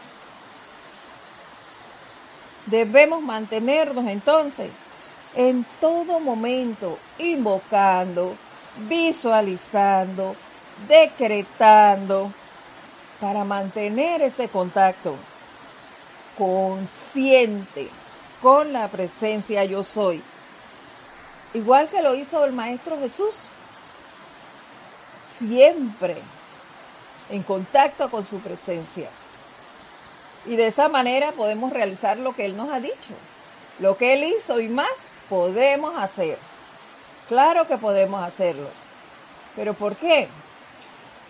Debemos 2.68 3.24
mantenernos 3.24 4.06
entonces 4.06 4.70
en 5.36 5.66
todo 5.80 6.20
momento 6.20 6.98
invocando, 7.18 8.36
visualizando, 8.88 10.36
decretando 10.88 12.32
para 13.20 13.44
mantener 13.44 14.22
ese 14.22 14.48
contacto 14.48 15.16
consciente 16.38 17.90
con 18.42 18.72
la 18.72 18.88
presencia 18.88 19.66
yo 19.66 19.84
soy. 19.84 20.22
Igual 21.54 21.90
que 21.90 22.02
lo 22.02 22.16
hizo 22.16 22.46
el 22.46 22.54
Maestro 22.54 22.98
Jesús. 23.00 23.36
Siempre 25.38 26.16
en 27.30 27.44
contacto 27.44 28.10
con 28.10 28.26
su 28.26 28.40
presencia. 28.40 29.10
Y 30.46 30.56
de 30.56 30.68
esa 30.68 30.90
manera 30.90 31.32
podemos 31.32 31.74
realizar 31.74 32.18
lo 32.18 32.34
que 32.34 32.46
Él 32.46 32.56
nos 32.56 32.72
ha 32.72 32.80
dicho. 32.80 33.14
Lo 33.80 33.98
que 33.98 34.14
Él 34.14 34.34
hizo 34.38 34.60
y 34.60 34.68
más 34.68 34.90
podemos 35.30 35.96
hacer. 35.98 36.38
Claro 37.30 37.68
que 37.68 37.78
podemos 37.78 38.24
hacerlo. 38.24 38.68
¿Pero 39.56 39.76
por 39.76 39.96
qué? 39.96 40.28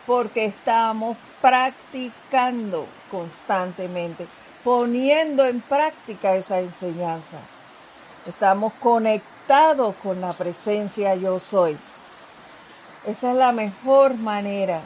Porque 0.08 0.46
estamos 0.46 1.18
practicando 1.42 2.88
constantemente, 3.12 4.26
poniendo 4.64 5.46
en 5.46 5.60
práctica 5.60 6.36
esa 6.36 6.60
enseñanza. 6.60 7.38
Estamos 8.26 8.74
conectados 8.76 9.94
con 10.02 10.22
la 10.22 10.32
presencia 10.32 11.16
yo 11.16 11.40
soy. 11.42 11.78
Esa 13.06 13.32
es 13.32 13.38
la 13.38 13.52
mejor 13.52 14.16
manera 14.16 14.82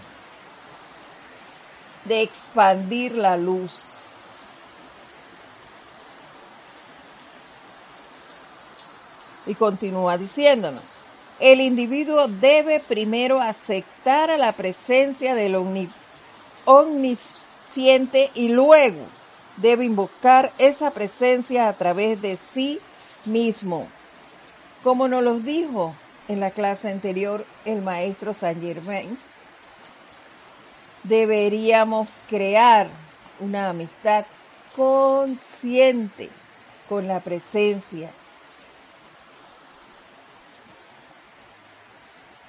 de 2.06 2.24
expandir 2.24 3.16
la 3.16 3.38
luz. 3.38 3.84
Y 9.46 9.56
continúa 9.56 10.18
diciéndonos, 10.18 11.03
el 11.40 11.62
individuo 11.62 12.28
debe 12.28 12.80
primero 12.80 13.42
aceptar 13.42 14.30
a 14.30 14.38
la 14.38 14.52
presencia 14.52 15.36
del 15.36 15.56
omnisciente 16.66 18.30
y 18.34 18.50
luego 18.50 19.06
debe 19.58 19.86
invocar 19.86 20.52
esa 20.58 20.92
presencia 20.92 21.68
a 21.68 21.74
través 21.74 22.22
de 22.22 22.38
sí 22.38 22.80
mismo. 23.26 23.88
Como 24.84 25.08
nos 25.08 25.24
lo 25.24 25.40
dijo 25.40 25.96
en 26.28 26.40
la 26.40 26.52
clase 26.52 26.90
anterior 26.90 27.46
el 27.66 27.82
maestro 27.82 28.34
Saint 28.34 28.62
Germain, 28.62 29.18
deberíamos 31.04 32.08
crear 32.30 32.88
una 33.40 33.70
amistad 33.70 34.26
consciente 34.76 36.30
con 36.90 37.08
la 37.08 37.20
presencia. 37.20 38.10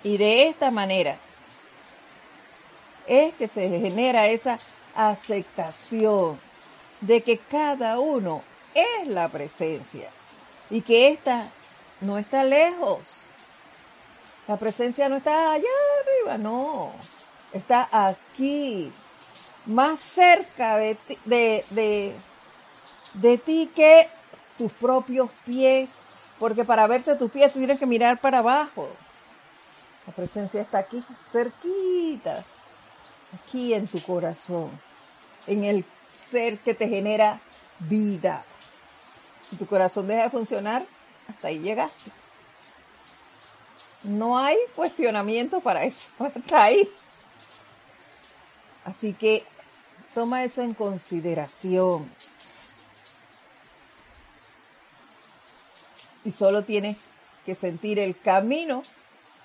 Y 0.05 0.17
de 0.19 0.49
esta 0.49 0.71
manera 0.71 1.17
es 3.07 3.35
que 3.35 3.49
se 3.49 3.69
genera 3.69 4.29
esa 4.29 4.59
aceptación 4.95 6.38
de 7.01 7.23
que 7.23 7.38
cada 7.38 7.99
uno 7.99 8.43
es 8.75 9.09
la 9.09 9.29
presencia 9.29 10.09
y 10.71 10.81
que 10.83 11.09
ésta 11.09 11.49
no 12.01 12.19
está 12.19 12.45
lejos. 12.45 13.23
La 14.47 14.57
presencia 14.57 15.09
no 15.09 15.17
está 15.17 15.53
allá 15.53 15.69
arriba, 16.01 16.38
no 16.38 16.93
está 17.53 17.88
aquí, 17.90 18.93
más 19.67 20.01
cerca 20.01 20.77
de 20.77 20.97
ti, 20.97 21.19
de, 21.25 22.14
de, 23.14 23.38
ti 23.38 23.71
que 23.75 24.09
tus 24.59 24.73
propios 24.73 25.31
pies, 25.47 25.88
porque 26.38 26.64
para 26.64 26.87
verte 26.87 27.14
tus 27.14 27.31
pies 27.31 27.53
tienes 27.53 27.79
que 27.79 27.87
mirar 27.87 28.19
para 28.19 28.38
abajo. 28.38 28.88
La 30.07 30.12
presencia 30.12 30.61
está 30.61 30.79
aquí, 30.79 31.03
cerquita, 31.31 32.45
aquí 33.35 33.73
en 33.73 33.87
tu 33.87 34.03
corazón, 34.03 34.71
en 35.47 35.64
el 35.64 35.85
ser 36.09 36.59
que 36.59 36.75
te 36.75 36.88
genera 36.88 37.40
vida. 37.81 38.45
Si 39.49 39.57
tu 39.57 39.67
corazón 39.67 40.07
deja 40.07 40.25
de 40.25 40.31
funcionar, 40.31 40.85
hasta 41.29 41.49
ahí 41.49 41.59
llegaste. 41.59 42.11
No 44.03 44.38
hay 44.38 44.57
cuestionamiento 44.75 45.61
para 45.61 45.85
eso, 45.85 46.11
hasta 46.19 46.64
ahí. 46.64 46.88
Así 48.85 49.14
que 49.14 49.45
toma 50.14 50.45
eso 50.45 50.62
en 50.62 50.75
consideración. 50.75 52.11
Y 56.25 56.33
solo 56.33 56.65
tienes 56.65 56.96
que 57.44 57.55
sentir 57.55 57.98
el 57.98 58.19
camino 58.19 58.83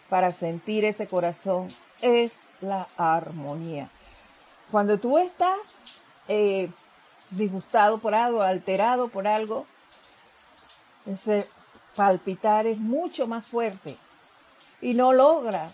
para 0.09 0.31
sentir 0.31 0.85
ese 0.85 1.07
corazón. 1.07 1.69
Es 2.01 2.47
la 2.61 2.87
armonía. 2.97 3.89
Cuando 4.71 4.99
tú 4.99 5.17
estás 5.17 5.57
eh, 6.27 6.69
disgustado 7.31 7.99
por 7.99 8.15
algo, 8.15 8.41
alterado 8.41 9.09
por 9.09 9.27
algo, 9.27 9.65
ese 11.05 11.47
palpitar 11.95 12.67
es 12.67 12.77
mucho 12.77 13.27
más 13.27 13.45
fuerte 13.45 13.97
y 14.81 14.93
no 14.93 15.11
logras 15.11 15.73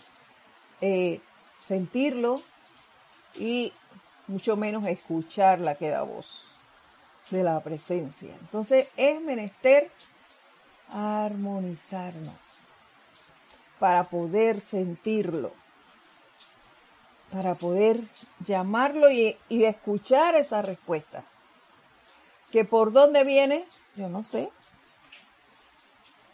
eh, 0.80 1.20
sentirlo 1.58 2.40
y 3.34 3.72
mucho 4.26 4.56
menos 4.56 4.86
escuchar 4.86 5.60
la 5.60 5.74
que 5.74 5.90
da 5.90 6.02
voz 6.02 6.44
de 7.30 7.42
la 7.42 7.60
presencia. 7.60 8.34
Entonces 8.40 8.88
es 8.96 9.20
menester 9.20 9.90
armonizarnos 10.90 12.34
para 13.78 14.04
poder 14.04 14.60
sentirlo, 14.60 15.52
para 17.32 17.54
poder 17.54 18.00
llamarlo 18.46 19.10
y, 19.10 19.36
escuchar 19.48 20.34
esa 20.34 20.62
respuesta. 20.62 21.24
Que 22.52 22.64
por 22.64 22.92
dónde 22.92 23.24
viene, 23.24 23.66
yo 23.96 24.08
no 24.08 24.22
sé. 24.22 24.50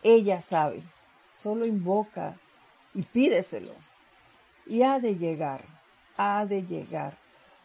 Ella 0.03 0.43
sabe, 0.43 0.82
solo 1.40 1.66
invoca 1.66 2.36
y 2.95 3.03
pídeselo 3.03 3.72
y 4.66 4.82
ha 4.82 4.99
de 4.99 5.16
llegar 5.16 5.62
ha 6.16 6.47
de 6.47 6.62
llegar. 6.62 7.16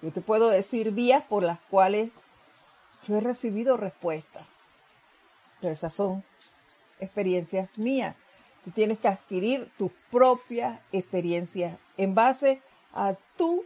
Yo 0.02 0.12
te 0.12 0.22
puedo 0.22 0.50
decir 0.50 0.92
vías 0.92 1.24
por 1.24 1.44
las 1.44 1.60
cuales 1.62 2.12
yo 3.08 3.18
he 3.18 3.22
recibido 3.22 3.78
respuestas, 3.78 4.48
pero 5.62 5.74
esas 5.74 5.94
son 5.94 6.24
experiencias 7.00 7.78
mías. 7.78 8.16
Tienes 8.76 9.00
que 9.00 9.08
adquirir 9.08 9.72
tus 9.78 9.92
propias 10.12 10.80
experiencias 10.92 11.80
en 11.96 12.16
base 12.16 12.62
a 12.94 13.16
tu 13.38 13.66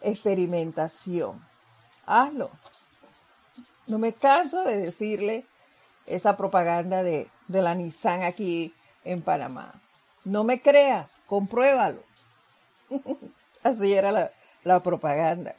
experimentación. 0.00 1.44
Hazlo. 2.06 2.50
No 3.86 3.98
me 3.98 4.12
canso 4.12 4.62
de 4.64 4.76
decirle 4.76 5.44
esa 6.06 6.36
propaganda 6.36 7.02
de, 7.02 7.28
de 7.48 7.62
la 7.62 7.74
Nissan 7.74 8.22
aquí 8.22 8.74
en 9.04 9.22
Panamá. 9.22 9.74
No 10.24 10.44
me 10.44 10.60
creas, 10.60 11.20
compruébalo. 11.26 12.02
Así 13.62 13.92
era 13.92 14.12
la, 14.12 14.30
la 14.64 14.80
propaganda. 14.80 15.54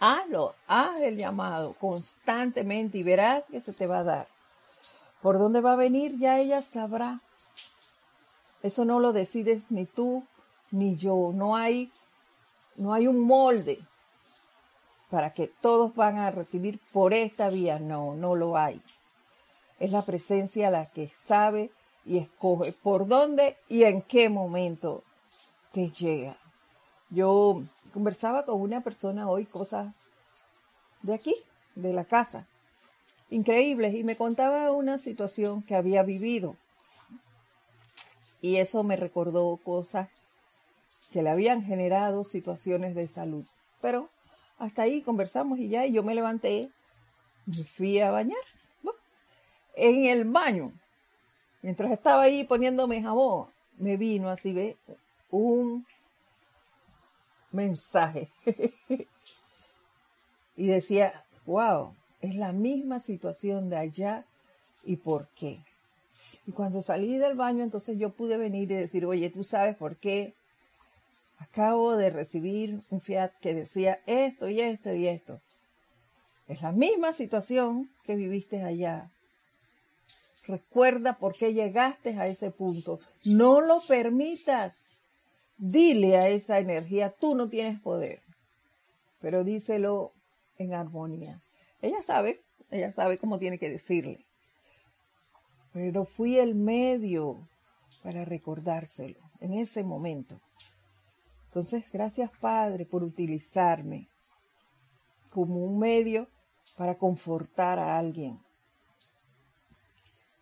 Hazlo, 0.00 0.54
haz 0.68 1.00
el 1.00 1.16
llamado 1.16 1.74
constantemente 1.74 2.98
y 2.98 3.02
verás 3.02 3.44
que 3.50 3.60
se 3.60 3.72
te 3.72 3.86
va 3.86 3.98
a 3.98 4.04
dar. 4.04 4.28
Por 5.22 5.38
dónde 5.38 5.60
va 5.60 5.72
a 5.72 5.76
venir 5.76 6.18
ya 6.18 6.38
ella 6.38 6.62
sabrá. 6.62 7.20
Eso 8.62 8.84
no 8.84 9.00
lo 9.00 9.12
decides 9.12 9.70
ni 9.70 9.86
tú 9.86 10.24
ni 10.70 10.96
yo. 10.96 11.32
No 11.34 11.56
hay, 11.56 11.92
no 12.76 12.92
hay 12.92 13.06
un 13.06 13.20
molde 13.20 13.78
para 15.10 15.32
que 15.32 15.48
todos 15.48 15.94
van 15.94 16.18
a 16.18 16.30
recibir 16.30 16.80
por 16.92 17.14
esta 17.14 17.48
vía. 17.48 17.78
No, 17.78 18.14
no 18.14 18.36
lo 18.36 18.56
hay. 18.56 18.82
Es 19.78 19.92
la 19.92 20.02
presencia 20.02 20.70
la 20.70 20.86
que 20.86 21.10
sabe 21.14 21.70
y 22.04 22.18
escoge 22.18 22.72
por 22.72 23.06
dónde 23.06 23.56
y 23.68 23.84
en 23.84 24.02
qué 24.02 24.28
momento 24.28 25.04
te 25.72 25.88
llega. 25.90 26.36
Yo 27.10 27.62
conversaba 27.92 28.44
con 28.44 28.60
una 28.60 28.82
persona 28.82 29.28
hoy 29.28 29.46
cosas 29.46 30.12
de 31.02 31.14
aquí, 31.14 31.34
de 31.74 31.92
la 31.92 32.04
casa, 32.04 32.46
increíbles, 33.30 33.94
y 33.94 34.04
me 34.04 34.16
contaba 34.16 34.72
una 34.72 34.98
situación 34.98 35.62
que 35.62 35.74
había 35.74 36.02
vivido. 36.02 36.56
Y 38.40 38.56
eso 38.56 38.82
me 38.84 38.96
recordó 38.96 39.56
cosas 39.56 40.08
que 41.12 41.22
le 41.22 41.30
habían 41.30 41.64
generado 41.64 42.24
situaciones 42.24 42.94
de 42.94 43.08
salud. 43.08 43.44
Pero 43.80 44.08
hasta 44.58 44.82
ahí 44.82 45.02
conversamos 45.02 45.58
y 45.58 45.68
ya, 45.68 45.86
y 45.86 45.92
yo 45.92 46.02
me 46.02 46.14
levanté, 46.14 46.70
me 47.46 47.64
fui 47.64 48.00
a 48.00 48.10
bañar. 48.10 48.38
En 49.74 50.06
el 50.06 50.24
baño, 50.24 50.72
mientras 51.62 51.92
estaba 51.92 52.22
ahí 52.22 52.44
poniéndome 52.44 53.02
jabón, 53.02 53.48
me 53.76 53.96
vino 53.96 54.28
así, 54.28 54.52
ve, 54.52 54.76
un 55.30 55.86
mensaje. 57.52 58.28
y 60.56 60.66
decía, 60.66 61.24
wow, 61.46 61.94
es 62.20 62.34
la 62.34 62.52
misma 62.52 63.00
situación 63.00 63.70
de 63.70 63.76
allá 63.76 64.24
y 64.84 64.96
por 64.96 65.28
qué. 65.28 65.60
Y 66.46 66.52
cuando 66.52 66.82
salí 66.82 67.16
del 67.16 67.36
baño, 67.36 67.62
entonces 67.62 67.98
yo 67.98 68.10
pude 68.10 68.36
venir 68.36 68.70
y 68.70 68.74
decir, 68.74 69.04
oye, 69.06 69.30
tú 69.30 69.44
sabes 69.44 69.76
por 69.76 69.96
qué 69.96 70.34
acabo 71.38 71.96
de 71.96 72.10
recibir 72.10 72.80
un 72.90 73.00
fiat 73.00 73.32
que 73.40 73.54
decía 73.54 74.00
esto 74.06 74.48
y 74.48 74.60
esto 74.60 74.92
y 74.94 75.06
esto. 75.06 75.40
Es 76.48 76.62
la 76.62 76.72
misma 76.72 77.12
situación 77.12 77.90
que 78.04 78.16
viviste 78.16 78.62
allá. 78.62 79.10
Recuerda 80.46 81.18
por 81.18 81.34
qué 81.34 81.52
llegaste 81.52 82.18
a 82.18 82.26
ese 82.26 82.50
punto. 82.50 83.00
No 83.24 83.60
lo 83.60 83.80
permitas. 83.80 84.86
Dile 85.58 86.16
a 86.16 86.28
esa 86.28 86.60
energía, 86.60 87.10
tú 87.10 87.34
no 87.34 87.48
tienes 87.48 87.80
poder, 87.80 88.22
pero 89.20 89.42
díselo 89.42 90.12
en 90.56 90.72
armonía. 90.72 91.40
Ella 91.80 92.02
sabe, 92.02 92.44
ella 92.70 92.92
sabe 92.92 93.18
cómo 93.18 93.38
tiene 93.38 93.58
que 93.58 93.70
decirle. 93.70 94.24
Pero 95.72 96.04
fui 96.04 96.38
el 96.38 96.54
medio 96.54 97.48
para 98.02 98.24
recordárselo 98.24 99.18
en 99.40 99.54
ese 99.54 99.84
momento. 99.84 100.40
Entonces, 101.46 101.84
gracias 101.92 102.30
Padre 102.40 102.84
por 102.84 103.02
utilizarme 103.02 104.08
como 105.30 105.64
un 105.64 105.78
medio 105.78 106.28
para 106.76 106.96
confortar 106.96 107.78
a 107.78 107.98
alguien. 107.98 108.40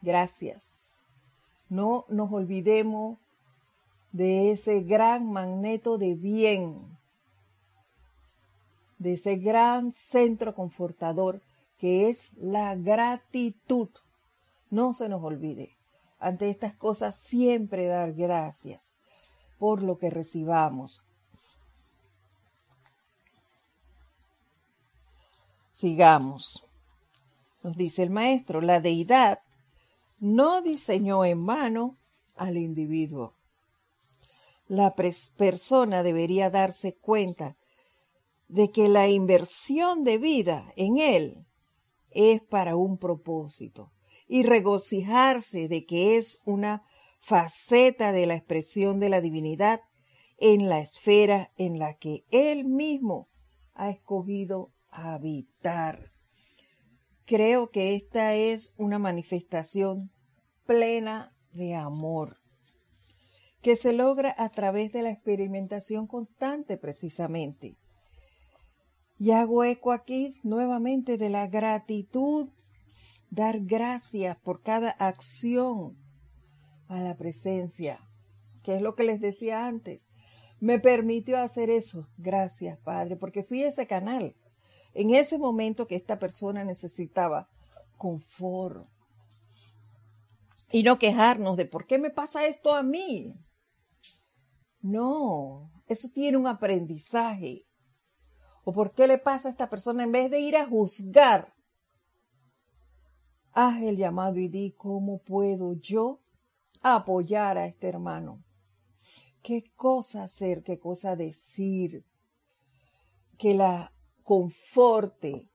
Gracias. 0.02 1.02
No 1.68 2.04
nos 2.08 2.32
olvidemos 2.32 3.18
de 4.12 4.52
ese 4.52 4.80
gran 4.80 5.30
magneto 5.30 5.98
de 5.98 6.14
bien, 6.14 6.95
de 8.98 9.14
ese 9.14 9.36
gran 9.36 9.92
centro 9.92 10.54
confortador 10.54 11.40
que 11.78 12.08
es 12.08 12.32
la 12.34 12.74
gratitud. 12.74 13.90
No 14.70 14.92
se 14.92 15.08
nos 15.08 15.22
olvide, 15.22 15.76
ante 16.18 16.50
estas 16.50 16.74
cosas 16.74 17.18
siempre 17.18 17.86
dar 17.86 18.12
gracias 18.12 18.96
por 19.58 19.82
lo 19.82 19.98
que 19.98 20.10
recibamos. 20.10 21.02
Sigamos. 25.70 26.64
Nos 27.62 27.76
dice 27.76 28.02
el 28.02 28.10
maestro, 28.10 28.60
la 28.60 28.80
deidad 28.80 29.40
no 30.18 30.62
diseñó 30.62 31.24
en 31.24 31.38
mano 31.38 31.96
al 32.36 32.56
individuo 32.56 33.34
la 34.68 34.94
persona 34.94 36.02
debería 36.02 36.50
darse 36.50 36.94
cuenta 36.94 37.56
de 38.48 38.70
que 38.70 38.88
la 38.88 39.08
inversión 39.08 40.04
de 40.04 40.18
vida 40.18 40.72
en 40.76 40.98
él 40.98 41.46
es 42.10 42.42
para 42.48 42.76
un 42.76 42.98
propósito 42.98 43.92
y 44.28 44.42
regocijarse 44.42 45.68
de 45.68 45.84
que 45.84 46.16
es 46.16 46.40
una 46.44 46.82
faceta 47.20 48.12
de 48.12 48.26
la 48.26 48.36
expresión 48.36 48.98
de 48.98 49.08
la 49.08 49.20
divinidad 49.20 49.80
en 50.38 50.68
la 50.68 50.80
esfera 50.80 51.50
en 51.56 51.78
la 51.78 51.94
que 51.94 52.24
él 52.30 52.64
mismo 52.64 53.28
ha 53.74 53.90
escogido 53.90 54.72
habitar. 54.90 56.12
Creo 57.24 57.70
que 57.70 57.94
esta 57.94 58.34
es 58.34 58.72
una 58.76 58.98
manifestación 58.98 60.10
plena 60.64 61.32
de 61.52 61.74
amor 61.74 62.38
que 63.62 63.76
se 63.76 63.92
logra 63.92 64.32
a 64.38 64.48
través 64.48 64.92
de 64.92 65.02
la 65.02 65.10
experimentación 65.10 66.06
constante 66.06 66.76
precisamente. 66.76 67.76
Y 69.18 69.30
hago 69.30 69.64
eco 69.64 69.92
aquí 69.92 70.38
nuevamente 70.42 71.16
de 71.16 71.30
la 71.30 71.46
gratitud, 71.46 72.50
dar 73.30 73.60
gracias 73.60 74.36
por 74.38 74.62
cada 74.62 74.90
acción 74.90 75.96
a 76.88 77.00
la 77.00 77.16
presencia, 77.16 78.00
que 78.62 78.76
es 78.76 78.82
lo 78.82 78.94
que 78.94 79.04
les 79.04 79.20
decía 79.20 79.66
antes. 79.66 80.08
Me 80.60 80.78
permitió 80.78 81.38
hacer 81.38 81.70
eso. 81.70 82.08
Gracias, 82.16 82.78
Padre, 82.78 83.16
porque 83.16 83.42
fui 83.42 83.62
ese 83.62 83.86
canal. 83.86 84.34
En 84.94 85.14
ese 85.14 85.38
momento 85.38 85.86
que 85.86 85.96
esta 85.96 86.18
persona 86.18 86.64
necesitaba 86.64 87.48
confort. 87.96 88.88
Y 90.72 90.82
no 90.82 90.98
quejarnos 90.98 91.56
de 91.56 91.66
por 91.66 91.86
qué 91.86 91.98
me 91.98 92.10
pasa 92.10 92.46
esto 92.46 92.74
a 92.74 92.82
mí. 92.82 93.34
No, 94.80 95.70
eso 95.86 96.08
tiene 96.12 96.38
un 96.38 96.46
aprendizaje. 96.46 97.65
¿O 98.68 98.72
por 98.72 98.92
qué 98.94 99.06
le 99.06 99.18
pasa 99.18 99.46
a 99.46 99.52
esta 99.52 99.70
persona 99.70 100.02
en 100.02 100.10
vez 100.10 100.28
de 100.28 100.40
ir 100.40 100.56
a 100.56 100.66
juzgar? 100.66 101.54
Haz 103.52 103.80
el 103.80 103.96
llamado 103.96 104.40
y 104.40 104.48
di 104.48 104.72
cómo 104.72 105.18
puedo 105.18 105.74
yo 105.74 106.20
apoyar 106.82 107.58
a 107.58 107.66
este 107.66 107.86
hermano. 107.86 108.42
¿Qué 109.40 109.62
cosa 109.76 110.24
hacer? 110.24 110.64
¿Qué 110.64 110.80
cosa 110.80 111.14
decir? 111.14 112.04
Que 113.38 113.54
la 113.54 113.92
conforte. 114.24 115.48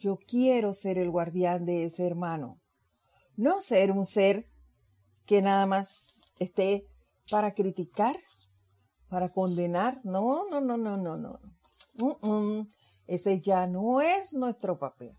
Yo 0.00 0.18
quiero 0.26 0.74
ser 0.74 0.98
el 0.98 1.08
guardián 1.08 1.64
de 1.64 1.84
ese 1.84 2.04
hermano. 2.04 2.60
No 3.36 3.60
ser 3.60 3.92
un 3.92 4.06
ser 4.06 4.48
que 5.24 5.40
nada 5.40 5.66
más 5.66 6.20
esté 6.40 6.88
para 7.30 7.54
criticar, 7.54 8.18
para 9.12 9.28
condenar. 9.28 10.00
No, 10.04 10.48
no, 10.48 10.62
no, 10.62 10.78
no, 10.78 10.96
no, 10.96 11.18
no. 11.18 12.66
Ese 13.06 13.42
ya 13.42 13.66
no 13.66 14.00
es 14.00 14.32
nuestro 14.32 14.78
papel. 14.78 15.12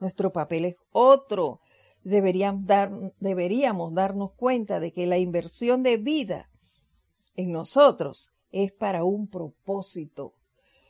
Nuestro 0.00 0.30
papel 0.30 0.66
es 0.66 0.76
otro. 0.92 1.60
Deberíamos 2.04 3.94
darnos 3.94 4.32
cuenta 4.34 4.80
de 4.80 4.92
que 4.92 5.06
la 5.06 5.16
inversión 5.16 5.82
de 5.82 5.96
vida 5.96 6.50
en 7.36 7.50
nosotros 7.50 8.32
es 8.52 8.76
para 8.76 9.02
un 9.04 9.28
propósito 9.28 10.34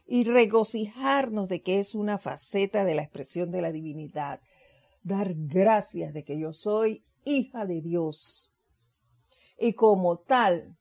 y 0.04 0.24
regocijarnos 0.24 1.48
de 1.48 1.62
que 1.62 1.78
es 1.78 1.94
una 1.94 2.18
faceta 2.18 2.84
de 2.84 2.96
la 2.96 3.02
expresión 3.02 3.52
de 3.52 3.62
la 3.62 3.70
divinidad. 3.70 4.40
Dar 5.04 5.32
gracias 5.36 6.12
de 6.12 6.24
que 6.24 6.36
yo 6.36 6.52
soy 6.52 7.04
hija 7.24 7.66
de 7.66 7.82
Dios 7.82 8.50
y 9.56 9.74
como 9.74 10.18
tal 10.18 10.77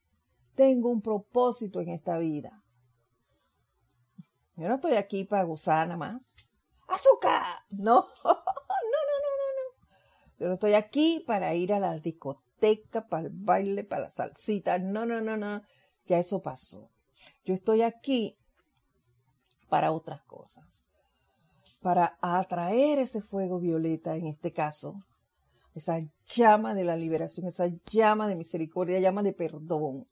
tengo 0.57 0.89
un 0.89 1.01
propósito 1.01 1.79
en 1.81 1.89
esta 1.89 2.17
vida. 2.17 2.63
Yo 4.55 4.67
no 4.67 4.75
estoy 4.75 4.95
aquí 4.95 5.23
para 5.23 5.43
gozar 5.43 5.87
nada 5.87 5.97
más. 5.97 6.35
¡Azúcar! 6.87 7.45
No, 7.69 7.93
no, 8.23 8.31
no, 8.33 9.13
no, 9.23 9.33
no, 9.37 9.47
no. 9.57 9.87
Yo 10.39 10.47
no 10.47 10.53
estoy 10.55 10.73
aquí 10.73 11.23
para 11.27 11.53
ir 11.53 11.73
a 11.73 11.79
la 11.79 11.99
discoteca, 11.99 13.07
para 13.07 13.27
el 13.27 13.33
baile, 13.33 13.83
para 13.83 14.03
la 14.03 14.09
salsita. 14.09 14.79
No, 14.79 15.05
no, 15.05 15.21
no, 15.21 15.37
no. 15.37 15.61
Ya 16.07 16.17
eso 16.17 16.41
pasó. 16.41 16.89
Yo 17.45 17.53
estoy 17.53 17.83
aquí 17.83 18.35
para 19.69 19.91
otras 19.91 20.23
cosas. 20.23 20.91
Para 21.81 22.17
atraer 22.19 22.97
ese 22.97 23.21
fuego 23.21 23.59
violeta, 23.59 24.15
en 24.15 24.25
este 24.25 24.51
caso, 24.53 24.95
esa 25.75 26.01
llama 26.25 26.73
de 26.73 26.83
la 26.83 26.97
liberación, 26.97 27.45
esa 27.45 27.67
llama 27.91 28.27
de 28.27 28.35
misericordia, 28.35 28.99
llama 28.99 29.21
de 29.21 29.33
perdón, 29.33 30.07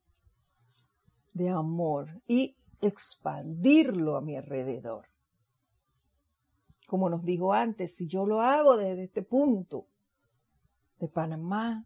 de 1.36 1.50
amor 1.50 2.22
y 2.28 2.56
expandirlo 2.82 4.16
a 4.16 4.22
mi 4.22 4.38
alrededor. 4.38 5.06
Como 6.88 7.10
nos 7.10 7.24
dijo 7.24 7.54
antes, 7.54 7.96
si 7.96 8.08
yo 8.08 8.26
lo 8.26 8.42
hago 8.42 8.78
desde 8.78 9.04
este 9.04 9.22
punto 9.22 9.88
de 11.00 11.10
Panamá 11.10 11.86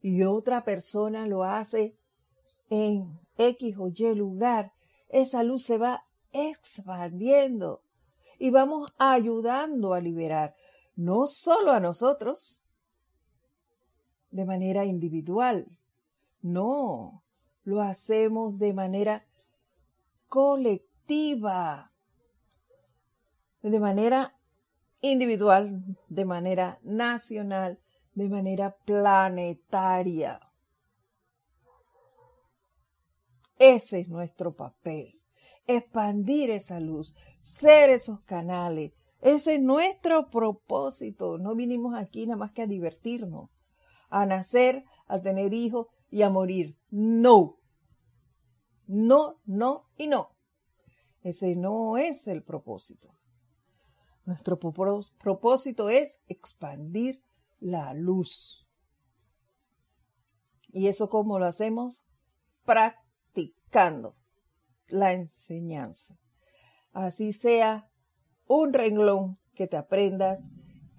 y 0.00 0.24
otra 0.24 0.64
persona 0.64 1.26
lo 1.26 1.44
hace 1.44 1.96
en 2.68 3.20
X 3.38 3.76
o 3.78 3.88
Y 3.88 4.14
lugar, 4.14 4.72
esa 5.08 5.44
luz 5.44 5.62
se 5.62 5.78
va 5.78 6.04
expandiendo 6.32 7.82
y 8.38 8.50
vamos 8.50 8.92
ayudando 8.98 9.94
a 9.94 10.00
liberar 10.00 10.56
no 10.96 11.28
solo 11.28 11.70
a 11.70 11.80
nosotros 11.80 12.60
de 14.30 14.44
manera 14.44 14.84
individual, 14.84 15.78
no, 16.42 17.22
lo 17.66 17.82
hacemos 17.82 18.58
de 18.58 18.72
manera 18.72 19.26
colectiva, 20.28 21.92
de 23.60 23.80
manera 23.80 24.38
individual, 25.00 25.82
de 26.08 26.24
manera 26.24 26.78
nacional, 26.82 27.80
de 28.14 28.28
manera 28.28 28.76
planetaria. 28.84 30.40
Ese 33.58 34.00
es 34.00 34.08
nuestro 34.08 34.54
papel, 34.54 35.20
expandir 35.66 36.52
esa 36.52 36.78
luz, 36.78 37.16
ser 37.40 37.90
esos 37.90 38.20
canales. 38.20 38.92
Ese 39.20 39.56
es 39.56 39.60
nuestro 39.60 40.30
propósito. 40.30 41.36
No 41.36 41.56
vinimos 41.56 41.96
aquí 41.96 42.26
nada 42.26 42.38
más 42.38 42.52
que 42.52 42.62
a 42.62 42.66
divertirnos, 42.68 43.50
a 44.08 44.24
nacer, 44.24 44.84
a 45.08 45.20
tener 45.20 45.52
hijos 45.52 45.88
y 46.10 46.22
a 46.22 46.30
morir. 46.30 46.76
No. 46.90 47.55
No, 48.86 49.40
no 49.44 49.88
y 49.96 50.06
no. 50.06 50.30
Ese 51.22 51.56
no 51.56 51.98
es 51.98 52.28
el 52.28 52.42
propósito. 52.42 53.14
Nuestro 54.24 54.58
propósito 54.58 55.88
es 55.88 56.20
expandir 56.28 57.22
la 57.60 57.94
luz. 57.94 58.66
¿Y 60.68 60.88
eso 60.88 61.08
cómo 61.08 61.38
lo 61.38 61.46
hacemos? 61.46 62.06
Practicando 62.64 64.16
la 64.88 65.12
enseñanza. 65.12 66.18
Así 66.92 67.32
sea 67.32 67.88
un 68.46 68.72
renglón 68.72 69.38
que 69.54 69.66
te 69.66 69.76
aprendas, 69.76 70.40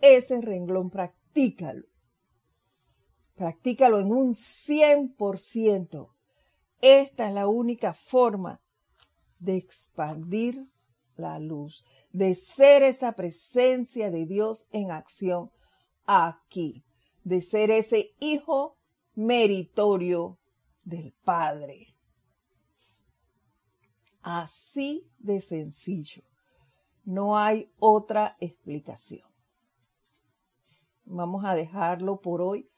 ese 0.01 0.41
renglón 0.41 0.89
practícalo. 0.89 1.85
Practícalo 3.35 3.99
en 3.99 4.11
un 4.11 4.33
100%. 4.33 6.16
Esta 6.81 7.27
es 7.27 7.33
la 7.33 7.47
única 7.47 7.93
forma 7.93 8.61
de 9.39 9.57
expandir 9.57 10.67
la 11.15 11.39
luz, 11.39 11.83
de 12.11 12.35
ser 12.35 12.83
esa 12.83 13.13
presencia 13.13 14.11
de 14.11 14.25
Dios 14.25 14.67
en 14.71 14.91
acción 14.91 15.51
aquí, 16.05 16.83
de 17.23 17.41
ser 17.41 17.71
ese 17.71 18.15
hijo 18.19 18.77
meritorio 19.15 20.37
del 20.83 21.13
Padre. 21.23 21.95
Así 24.21 25.09
de 25.17 25.39
sencillo. 25.39 26.23
No 27.03 27.37
hay 27.37 27.71
otra 27.79 28.35
explicación. 28.39 29.27
Vamos 31.05 31.45
a 31.45 31.55
dejarlo 31.55 32.19
por 32.19 32.41
hoy. 32.41 32.69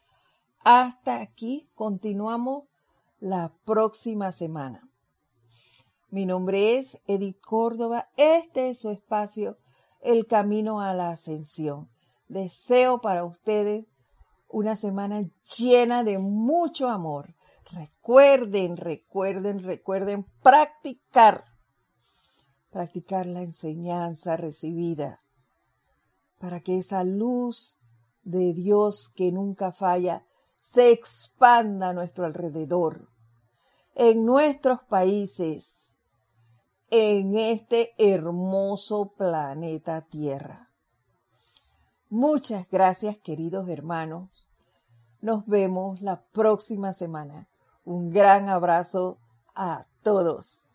Hasta 0.60 1.20
aquí. 1.20 1.68
Continuamos 1.74 2.66
la 3.20 3.54
próxima 3.66 4.32
semana. 4.32 4.90
Mi 6.10 6.26
nombre 6.26 6.78
es 6.78 7.00
Edith 7.06 7.40
Córdoba. 7.42 8.10
Este 8.18 8.70
es 8.70 8.80
su 8.80 8.90
espacio, 8.90 9.58
El 10.02 10.26
Camino 10.26 10.82
a 10.82 10.94
la 10.94 11.10
Ascensión. 11.10 11.90
Deseo 12.28 13.02
para 13.02 13.26
ustedes 13.26 13.86
una 14.48 14.76
semana 14.76 15.30
llena 15.58 16.04
de 16.04 16.18
mucho 16.18 16.90
amor. 16.90 17.36
Recuerden, 17.72 18.78
recuerden, 18.78 19.62
recuerden 19.62 20.26
practicar, 20.42 21.44
practicar 22.72 23.28
la 23.28 23.44
enseñanza 23.44 24.38
recibida 24.38 25.20
para 26.40 26.62
que 26.62 26.78
esa 26.78 27.04
luz 27.04 27.80
de 28.24 28.54
Dios 28.54 29.12
que 29.16 29.32
nunca 29.32 29.72
falla 29.72 30.26
se 30.60 30.92
expanda 30.92 31.90
a 31.90 31.94
nuestro 31.94 32.26
alrededor, 32.26 33.08
en 33.96 34.26
nuestros 34.26 34.84
países, 34.84 35.96
en 36.90 37.38
este 37.38 37.94
hermoso 37.98 39.14
planeta 39.18 40.02
Tierra. 40.02 40.70
Muchas 42.10 42.68
gracias, 42.70 43.18
queridos 43.18 43.70
hermanos. 43.70 44.30
Nos 45.22 45.46
vemos 45.46 46.02
la 46.02 46.22
próxima 46.22 46.94
semana. 46.94 47.48
Un 47.84 48.10
gran 48.10 48.50
abrazo 48.50 49.18
a 49.54 49.82
todos. 50.02 50.69